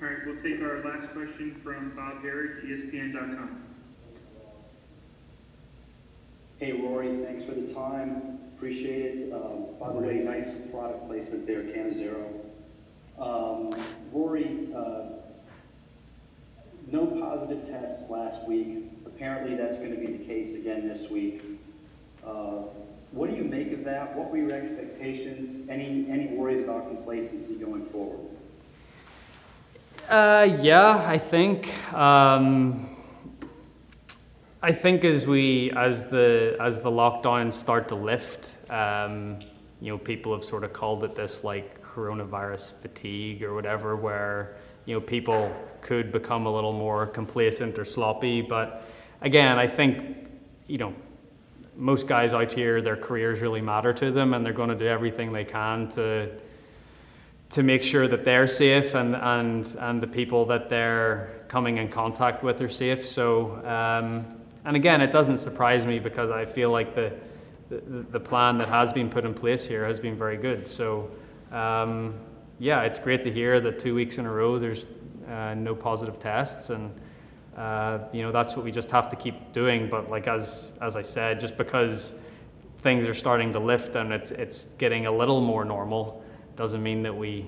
All 0.00 0.08
right, 0.08 0.18
we'll 0.24 0.40
take 0.42 0.62
our 0.62 0.82
last 0.84 1.12
question 1.12 1.60
from 1.62 1.90
Bob 1.96 2.22
Harig, 2.22 2.64
ESPN.com. 2.64 3.64
Hey 6.58 6.72
Rory, 6.72 7.18
thanks 7.24 7.44
for 7.44 7.52
the 7.52 7.72
time. 7.72 8.38
Appreciate 8.56 9.20
it. 9.20 9.32
Um, 9.32 9.66
by 9.78 9.92
the 9.92 9.98
way, 10.00 10.14
nice 10.16 10.54
product 10.72 11.06
placement 11.06 11.46
there, 11.46 11.62
Cam 11.62 11.92
Zero. 11.94 12.28
Um, 13.18 13.70
Rory, 14.12 14.68
uh, 14.74 15.17
no 16.90 17.06
positive 17.06 17.68
tests 17.68 18.08
last 18.10 18.46
week. 18.46 18.90
Apparently, 19.06 19.56
that's 19.56 19.76
going 19.76 19.90
to 19.90 19.96
be 19.96 20.06
the 20.06 20.24
case 20.24 20.54
again 20.54 20.88
this 20.88 21.10
week. 21.10 21.42
Uh, 22.26 22.62
what 23.12 23.30
do 23.30 23.36
you 23.36 23.44
make 23.44 23.72
of 23.72 23.84
that? 23.84 24.14
What 24.14 24.30
were 24.30 24.36
your 24.36 24.52
expectations? 24.52 25.68
Any 25.68 26.06
any 26.10 26.28
worries 26.28 26.60
about 26.60 26.88
complacency 26.88 27.54
going 27.54 27.84
forward? 27.84 28.20
Uh, 30.08 30.56
yeah, 30.60 31.04
I 31.06 31.18
think. 31.18 31.72
Um, 31.94 32.96
I 34.60 34.72
think 34.72 35.04
as 35.04 35.26
we 35.26 35.70
as 35.72 36.04
the 36.04 36.56
as 36.60 36.80
the 36.80 36.90
lockdowns 36.90 37.54
start 37.54 37.88
to 37.88 37.94
lift, 37.94 38.56
um, 38.70 39.38
you 39.80 39.92
know, 39.92 39.98
people 39.98 40.32
have 40.34 40.44
sort 40.44 40.64
of 40.64 40.72
called 40.72 41.04
it 41.04 41.14
this 41.14 41.44
like 41.44 41.82
coronavirus 41.82 42.72
fatigue 42.72 43.42
or 43.42 43.54
whatever, 43.54 43.96
where 43.96 44.57
you 44.88 44.94
know 44.94 45.00
people 45.02 45.54
could 45.82 46.10
become 46.10 46.46
a 46.46 46.52
little 46.52 46.72
more 46.72 47.06
complacent 47.06 47.78
or 47.78 47.84
sloppy. 47.84 48.40
But 48.40 48.88
again, 49.20 49.58
I 49.58 49.68
think 49.68 50.16
you 50.66 50.78
know 50.78 50.94
most 51.76 52.08
guys 52.08 52.32
out 52.32 52.50
here, 52.50 52.80
their 52.80 52.96
careers 52.96 53.40
really 53.40 53.60
matter 53.60 53.92
to 53.92 54.10
them, 54.10 54.32
and 54.32 54.44
they're 54.44 54.54
going 54.54 54.70
to 54.70 54.74
do 54.74 54.86
everything 54.86 55.30
they 55.30 55.44
can 55.44 55.88
to 55.90 56.30
to 57.50 57.62
make 57.62 57.82
sure 57.82 58.08
that 58.08 58.24
they're 58.24 58.46
safe 58.46 58.94
and 58.94 59.14
and 59.14 59.76
and 59.78 60.00
the 60.00 60.06
people 60.06 60.46
that 60.46 60.70
they're 60.70 61.44
coming 61.48 61.76
in 61.76 61.88
contact 61.90 62.42
with 62.42 62.60
are 62.62 62.68
safe. 62.68 63.06
So. 63.06 63.64
Um, 63.66 64.34
and 64.64 64.76
again, 64.76 65.00
it 65.00 65.12
doesn't 65.12 65.38
surprise 65.38 65.86
me 65.86 65.98
because 65.98 66.30
I 66.30 66.44
feel 66.44 66.70
like 66.70 66.94
the, 66.94 67.14
the, 67.70 68.04
the 68.10 68.20
plan 68.20 68.58
that 68.58 68.68
has 68.68 68.92
been 68.92 69.08
put 69.08 69.24
in 69.24 69.32
place 69.32 69.64
here 69.64 69.86
has 69.86 69.98
been 69.98 70.14
very 70.14 70.36
good. 70.36 70.68
So, 70.68 71.10
um, 71.52 72.12
yeah, 72.58 72.82
it's 72.82 72.98
great 72.98 73.22
to 73.22 73.32
hear 73.32 73.60
that 73.60 73.78
two 73.78 73.94
weeks 73.94 74.18
in 74.18 74.26
a 74.26 74.32
row 74.32 74.58
there's 74.58 74.84
uh, 75.28 75.54
no 75.54 75.74
positive 75.74 76.18
tests, 76.18 76.70
and 76.70 76.92
uh, 77.56 77.98
you 78.12 78.22
know 78.22 78.32
that's 78.32 78.56
what 78.56 78.64
we 78.64 78.72
just 78.72 78.90
have 78.90 79.08
to 79.10 79.16
keep 79.16 79.52
doing. 79.52 79.88
But 79.88 80.10
like 80.10 80.26
as 80.26 80.72
as 80.80 80.96
I 80.96 81.02
said, 81.02 81.40
just 81.40 81.56
because 81.56 82.14
things 82.78 83.08
are 83.08 83.14
starting 83.14 83.52
to 83.52 83.58
lift 83.58 83.96
and 83.96 84.12
it's 84.12 84.30
it's 84.30 84.64
getting 84.78 85.06
a 85.06 85.12
little 85.12 85.40
more 85.40 85.64
normal, 85.64 86.24
doesn't 86.56 86.82
mean 86.82 87.02
that 87.02 87.16
we 87.16 87.46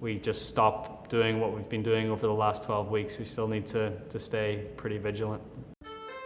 we 0.00 0.18
just 0.18 0.48
stop 0.48 1.08
doing 1.08 1.40
what 1.40 1.54
we've 1.54 1.68
been 1.68 1.82
doing 1.82 2.10
over 2.10 2.26
the 2.26 2.32
last 2.32 2.64
12 2.64 2.90
weeks. 2.90 3.18
We 3.18 3.24
still 3.24 3.48
need 3.48 3.66
to 3.68 3.90
to 4.08 4.18
stay 4.18 4.66
pretty 4.76 4.98
vigilant. 4.98 5.42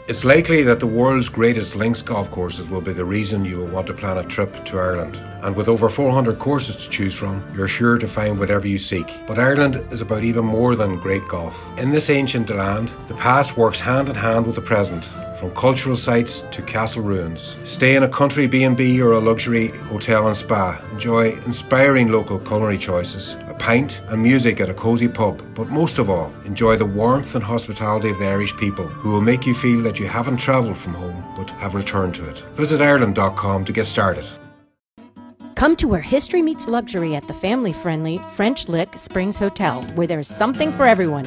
It's 0.09 0.25
likely 0.25 0.63
that 0.63 0.81
the 0.81 0.89
world's 0.89 1.29
greatest 1.29 1.77
links 1.77 2.03
golf 2.03 2.31
courses 2.33 2.69
will 2.69 2.81
be 2.81 2.93
the 2.93 3.05
reason 3.05 3.45
you 3.45 3.59
will 3.59 3.69
want 3.69 3.87
to 3.87 3.95
plan 3.95 4.19
a 4.19 4.25
trip 4.25 4.65
to 4.65 4.79
Ireland. 4.79 5.17
And 5.43 5.55
with 5.55 5.69
over 5.69 5.89
400 5.89 6.39
courses 6.39 6.75
to 6.77 6.91
choose 6.91 7.15
from, 7.15 7.45
you're 7.55 7.69
sure 7.69 7.97
to 7.97 8.09
find 8.09 8.39
whatever 8.39 8.67
you 8.67 8.79
seek. 8.79 9.07
But 9.29 9.39
Ireland 9.39 9.77
is 9.93 10.01
about 10.01 10.25
even 10.25 10.45
more 10.45 10.75
than 10.75 10.99
great 10.99 11.27
golf. 11.29 11.57
In 11.79 11.93
this 11.93 12.11
ancient 12.11 12.51
land, 12.51 12.93
the 13.07 13.15
past 13.15 13.57
works 13.57 13.79
hand 13.79 14.09
in 14.09 14.17
hand 14.17 14.47
with 14.47 14.57
the 14.57 14.63
present. 14.63 15.05
From 15.39 15.55
cultural 15.55 15.97
sites 15.97 16.43
to 16.51 16.61
castle 16.61 17.03
ruins. 17.03 17.57
Stay 17.65 17.95
in 17.95 18.03
a 18.03 18.09
country 18.09 18.47
B&B 18.47 19.01
or 19.01 19.13
a 19.13 19.21
luxury 19.21 19.69
hotel 19.69 20.27
and 20.27 20.37
spa. 20.37 20.83
Enjoy 20.93 21.33
inspiring 21.47 22.09
local 22.11 22.39
culinary 22.41 22.77
choices, 22.79 23.37
pint 23.61 24.01
and 24.09 24.21
music 24.21 24.61
at 24.61 24.69
a 24.69 24.75
cosy 24.75 25.07
pub. 25.07 25.41
But 25.55 25.69
most 25.69 25.99
of 25.99 26.11
all, 26.11 26.33
enjoy 26.45 26.77
the 26.77 26.87
warmth 26.87 27.35
and 27.37 27.45
hospitality 27.45 28.11
of 28.11 28.19
the 28.19 28.27
Irish 28.27 28.57
people, 28.57 28.87
who 28.87 29.11
will 29.11 29.21
make 29.21 29.47
you 29.47 29.55
feel 29.55 29.83
that 29.83 30.01
you 30.01 30.09
haven't 30.09 30.39
travelled 30.39 30.79
from 30.79 30.95
home 30.95 31.23
but 31.37 31.51
have 31.63 31.75
returned 31.75 32.15
to 32.17 32.29
it. 32.29 32.41
Visit 32.57 32.81
Ireland.com 32.81 33.65
to 33.67 33.73
get 33.73 33.87
started. 33.87 34.25
Come 35.55 35.77
to 35.77 35.87
where 35.87 36.01
history 36.01 36.41
meets 36.41 36.69
luxury 36.69 37.15
at 37.15 37.29
the 37.29 37.35
family 37.35 37.73
friendly 37.73 38.17
French 38.33 38.67
Lick 38.67 38.97
Springs 38.97 39.39
Hotel, 39.39 39.83
where 39.95 40.07
there's 40.07 40.27
something 40.27 40.73
for 40.73 40.87
everyone 40.87 41.27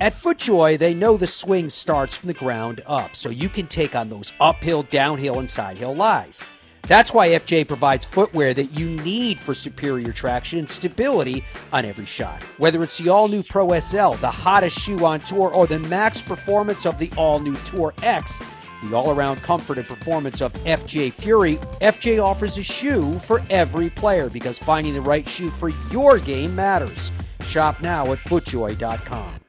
At 0.00 0.14
FootJoy, 0.14 0.78
they 0.78 0.94
know 0.94 1.18
the 1.18 1.26
swing 1.26 1.68
starts 1.68 2.16
from 2.16 2.28
the 2.28 2.34
ground 2.34 2.80
up, 2.86 3.14
so 3.14 3.28
you 3.28 3.50
can 3.50 3.66
take 3.66 3.94
on 3.94 4.08
those 4.08 4.32
uphill, 4.40 4.84
downhill, 4.84 5.40
and 5.40 5.46
sidehill 5.46 5.94
lies. 5.94 6.46
That's 6.88 7.12
why 7.12 7.28
FJ 7.28 7.68
provides 7.68 8.06
footwear 8.06 8.54
that 8.54 8.78
you 8.78 8.88
need 8.88 9.38
for 9.38 9.52
superior 9.52 10.10
traction 10.10 10.58
and 10.58 10.68
stability 10.70 11.44
on 11.70 11.84
every 11.84 12.06
shot. 12.06 12.42
Whether 12.56 12.82
it's 12.82 12.96
the 12.96 13.10
all 13.10 13.28
new 13.28 13.42
Pro 13.42 13.78
SL, 13.78 14.12
the 14.14 14.30
hottest 14.30 14.78
shoe 14.78 15.04
on 15.04 15.20
tour, 15.20 15.50
or 15.50 15.66
the 15.66 15.78
max 15.78 16.22
performance 16.22 16.86
of 16.86 16.98
the 16.98 17.12
all 17.18 17.38
new 17.38 17.54
Tour 17.56 17.92
X, 18.02 18.40
the 18.82 18.96
all 18.96 19.10
around 19.10 19.42
comfort 19.42 19.76
and 19.76 19.86
performance 19.86 20.40
of 20.40 20.54
FJ 20.64 21.12
Fury, 21.12 21.56
FJ 21.82 22.24
offers 22.24 22.56
a 22.56 22.62
shoe 22.62 23.18
for 23.18 23.42
every 23.50 23.90
player 23.90 24.30
because 24.30 24.58
finding 24.58 24.94
the 24.94 25.02
right 25.02 25.28
shoe 25.28 25.50
for 25.50 25.68
your 25.92 26.18
game 26.18 26.56
matters. 26.56 27.12
Shop 27.42 27.82
now 27.82 28.10
at 28.12 28.18
footjoy.com. 28.18 29.39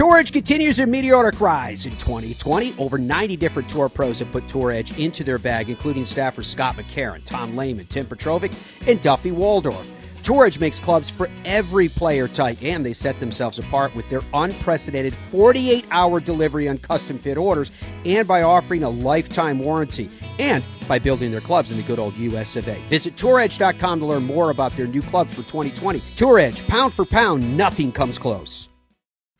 Tour 0.00 0.16
Edge 0.16 0.32
continues 0.32 0.78
their 0.78 0.86
meteoric 0.86 1.42
rise 1.42 1.84
in 1.84 1.92
2020. 1.98 2.74
Over 2.78 2.96
90 2.96 3.36
different 3.36 3.68
tour 3.68 3.90
pros 3.90 4.20
have 4.20 4.32
put 4.32 4.48
Tour 4.48 4.70
Edge 4.70 4.98
into 4.98 5.22
their 5.22 5.36
bag, 5.36 5.68
including 5.68 6.04
staffers 6.04 6.46
Scott 6.46 6.76
McCarron, 6.76 7.22
Tom 7.26 7.54
Lehman, 7.54 7.84
Tim 7.84 8.06
Petrovic, 8.06 8.50
and 8.86 8.98
Duffy 9.02 9.30
Waldorf. 9.30 9.86
Tour 10.22 10.46
Edge 10.46 10.58
makes 10.58 10.80
clubs 10.80 11.10
for 11.10 11.28
every 11.44 11.90
player 11.90 12.28
type, 12.28 12.62
and 12.62 12.84
they 12.84 12.94
set 12.94 13.20
themselves 13.20 13.58
apart 13.58 13.94
with 13.94 14.08
their 14.08 14.22
unprecedented 14.32 15.14
48 15.14 15.84
hour 15.90 16.18
delivery 16.18 16.66
on 16.66 16.78
custom 16.78 17.18
fit 17.18 17.36
orders 17.36 17.70
and 18.06 18.26
by 18.26 18.40
offering 18.40 18.84
a 18.84 18.88
lifetime 18.88 19.58
warranty 19.58 20.08
and 20.38 20.64
by 20.88 20.98
building 20.98 21.30
their 21.30 21.42
clubs 21.42 21.70
in 21.70 21.76
the 21.76 21.82
good 21.82 21.98
old 21.98 22.16
US 22.16 22.56
of 22.56 22.66
A. 22.68 22.82
Visit 22.88 23.16
touredge.com 23.16 24.00
to 24.00 24.06
learn 24.06 24.24
more 24.24 24.48
about 24.48 24.72
their 24.78 24.86
new 24.86 25.02
clubs 25.02 25.34
for 25.34 25.42
2020. 25.42 26.00
Tour 26.16 26.38
Edge, 26.38 26.66
pound 26.66 26.94
for 26.94 27.04
pound, 27.04 27.54
nothing 27.54 27.92
comes 27.92 28.18
close. 28.18 28.69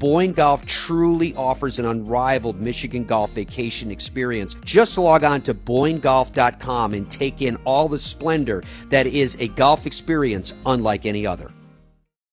Boyne 0.00 0.32
Golf 0.32 0.64
truly 0.64 1.34
offers 1.36 1.78
an 1.78 1.84
unrivaled 1.84 2.58
Michigan 2.58 3.04
golf 3.04 3.32
vacation 3.32 3.90
experience. 3.90 4.56
Just 4.64 4.96
log 4.96 5.24
on 5.24 5.42
to 5.42 5.52
BoyneGolf.com 5.52 6.94
and 6.94 7.10
take 7.10 7.42
in 7.42 7.56
all 7.66 7.86
the 7.86 7.98
splendor 7.98 8.62
that 8.88 9.06
is 9.06 9.36
a 9.40 9.48
golf 9.48 9.86
experience 9.86 10.54
unlike 10.64 11.04
any 11.04 11.26
other. 11.26 11.52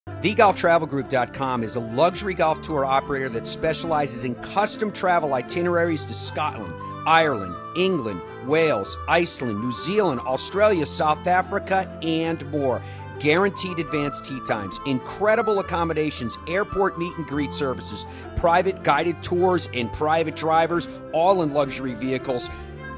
TheGolfTravelGroup.com 0.07 1.63
is 1.63 1.75
a 1.75 1.81
luxury 1.81 2.33
golf 2.33 2.61
tour 2.61 2.85
operator 2.85 3.27
that 3.29 3.45
specializes 3.45 4.23
in 4.23 4.33
custom 4.35 4.89
travel 4.89 5.33
itineraries 5.33 6.05
to 6.05 6.13
Scotland, 6.13 6.73
Ireland, 7.05 7.53
England, 7.75 8.21
Wales, 8.47 8.97
Iceland, 9.09 9.59
New 9.59 9.73
Zealand, 9.73 10.21
Australia, 10.21 10.85
South 10.85 11.27
Africa, 11.27 11.99
and 12.01 12.49
more 12.49 12.81
guaranteed 13.19 13.79
advanced 13.79 14.25
tee 14.25 14.39
times, 14.47 14.79
incredible 14.85 15.59
accommodations, 15.59 16.37
airport 16.47 16.97
meet 16.97 17.15
and 17.17 17.25
greet 17.25 17.53
services, 17.53 18.05
private 18.35 18.83
guided 18.83 19.21
tours, 19.21 19.69
and 19.73 19.91
private 19.93 20.35
drivers, 20.35 20.87
all 21.13 21.41
in 21.41 21.53
luxury 21.53 21.93
vehicles. 21.93 22.49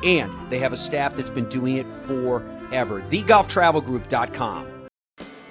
And 0.03 0.33
they 0.49 0.59
have 0.59 0.73
a 0.73 0.77
staff 0.77 1.15
that's 1.15 1.29
been 1.29 1.49
doing 1.49 1.77
it 1.77 1.87
forever. 2.05 3.01
TheGolfTravelGroup.com. 3.01 4.67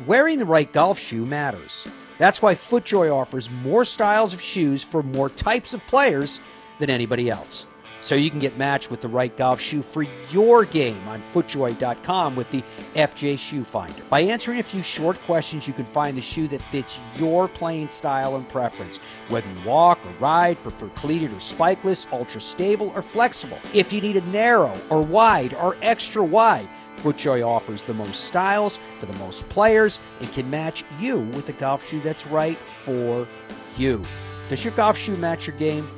Wearing 0.07 0.39
the 0.39 0.47
right 0.47 0.73
golf 0.73 0.99
shoe 0.99 1.27
matters. 1.27 1.89
That's 2.19 2.41
why 2.41 2.55
FootJoy 2.55 3.15
offers 3.15 3.51
more 3.51 3.85
styles 3.85 4.35
of 4.35 4.41
shoes 4.41 4.83
for 4.83 5.03
more 5.03 5.29
types 5.29 5.75
of 5.75 5.87
players 5.87 6.41
than 6.79 6.91
anybody 6.91 7.29
else 7.31 7.67
so 8.01 8.15
you 8.15 8.31
can 8.31 8.39
get 8.39 8.57
matched 8.57 8.91
with 8.91 9.01
the 9.01 9.09
right 9.09 9.37
golf 9.37 9.61
shoe 9.61 9.83
for 9.83 10.05
your 10.31 10.65
game 10.65 11.07
on 11.09 11.23
footjoy.com 11.23 12.37
with 12.37 12.51
the 12.51 12.63
FJ 12.95 13.39
Shoe 13.39 13.65
Finder. 13.65 14.03
By 14.09 14.21
answering 14.21 14.59
a 14.59 14.63
few 14.63 14.83
short 14.83 15.21
questions, 15.23 15.67
you 15.67 15.75
can 15.75 15.85
find 15.85 16.17
the 16.17 16.23
shoe 16.23 16.49
that 16.49 16.61
fits 16.61 17.01
your 17.17 17.49
playing 17.49 17.89
style 17.89 18.37
and 18.37 18.49
preference, 18.49 18.99
whether 19.29 19.49
you 19.51 19.61
walk 19.65 20.05
or 20.07 20.13
ride, 20.21 20.63
prefer 20.63 20.89
cleated 20.91 21.33
or 21.33 21.37
spikeless, 21.37 22.11
ultra 22.13 22.41
stable 22.41 22.93
or 22.95 23.03
flexible. 23.03 23.59
If 23.75 23.93
you 23.93 24.01
need 24.01 24.17
a 24.17 24.27
narrow 24.27 24.79
or 24.91 25.03
wide 25.03 25.55
or 25.55 25.77
extra 25.83 26.23
wide, 26.23 26.69
FootJoy 26.99 27.47
offers 27.47 27.85
the 27.85 27.95
most 27.95 28.25
styles 28.25 28.81
for 28.99 29.07
the 29.07 29.13
most 29.15 29.49
players 29.49 30.01
and 30.21 30.33
can 30.33 30.51
match 30.51 30.85
you 30.99 31.21
with 31.21 31.47
the 31.47 31.53
golf 31.53 31.89
shoe 31.89 32.01
that's 32.01 32.27
right 32.27 32.59
for 32.59 33.29
you. 33.77 34.05
Does 34.49 34.65
your 34.65 34.75
golf 34.75 34.97
shoe 34.97 35.17
match 35.17 35.47
your 35.47 35.57
game? 35.57 35.89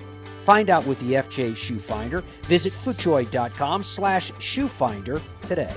Find 0.50 0.68
out 0.68 0.84
with 0.84 0.98
the 0.98 1.12
FJ 1.12 1.54
Shoe 1.54 1.78
Finder. 1.78 2.24
Visit 2.46 2.72
footjoy.com 2.72 3.84
slash 3.84 4.32
shoefinder 4.32 5.22
today. 5.42 5.76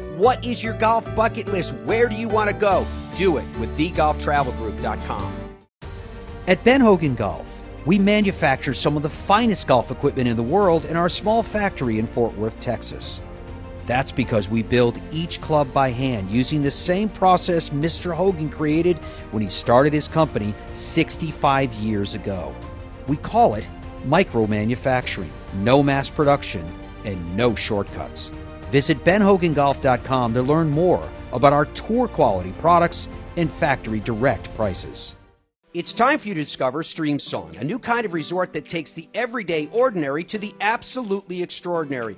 What 0.21 0.45
is 0.45 0.63
your 0.63 0.75
golf 0.75 1.03
bucket 1.15 1.47
list? 1.47 1.73
Where 1.77 2.07
do 2.07 2.13
you 2.13 2.29
want 2.29 2.47
to 2.47 2.55
go? 2.55 2.85
Do 3.15 3.37
it 3.37 3.45
with 3.59 3.75
thegolftravelgroup.com. 3.75 5.33
At 6.47 6.63
Ben 6.63 6.79
Hogan 6.79 7.15
Golf, 7.15 7.47
We 7.87 7.97
manufacture 7.97 8.75
some 8.75 8.95
of 8.95 9.01
the 9.01 9.09
finest 9.09 9.67
golf 9.67 9.89
equipment 9.89 10.27
in 10.27 10.37
the 10.37 10.43
world 10.43 10.85
in 10.85 10.95
our 10.95 11.09
small 11.09 11.41
factory 11.41 11.97
in 11.97 12.05
Fort 12.05 12.37
Worth, 12.37 12.59
Texas. 12.59 13.23
That's 13.87 14.11
because 14.11 14.47
we 14.47 14.61
build 14.61 15.01
each 15.11 15.41
club 15.41 15.73
by 15.73 15.89
hand 15.89 16.29
using 16.29 16.61
the 16.61 16.69
same 16.69 17.09
process 17.09 17.71
Mr. 17.71 18.13
Hogan 18.13 18.51
created 18.51 18.99
when 19.31 19.41
he 19.41 19.49
started 19.49 19.91
his 19.91 20.07
company 20.07 20.53
65 20.73 21.73
years 21.73 22.13
ago. 22.13 22.53
We 23.07 23.17
call 23.17 23.55
it 23.55 23.67
micro 24.05 24.45
manufacturing, 24.45 25.31
no 25.63 25.81
mass 25.81 26.11
production, 26.11 26.71
and 27.05 27.35
no 27.35 27.55
shortcuts. 27.55 28.29
Visit 28.71 29.03
benhogangolf.com 29.03 30.33
to 30.33 30.41
learn 30.41 30.69
more 30.69 31.07
about 31.33 31.51
our 31.51 31.65
tour 31.65 32.07
quality 32.07 32.53
products 32.53 33.09
and 33.35 33.51
factory 33.51 33.99
direct 33.99 34.53
prices. 34.55 35.15
It's 35.73 35.93
time 35.93 36.19
for 36.19 36.27
you 36.27 36.33
to 36.33 36.43
discover 36.43 36.83
Streamsong, 36.83 37.57
a 37.59 37.63
new 37.63 37.79
kind 37.79 38.05
of 38.05 38.13
resort 38.13 38.51
that 38.53 38.67
takes 38.67 38.91
the 38.91 39.07
everyday 39.13 39.67
ordinary 39.71 40.23
to 40.25 40.37
the 40.37 40.53
absolutely 40.59 41.41
extraordinary. 41.41 42.17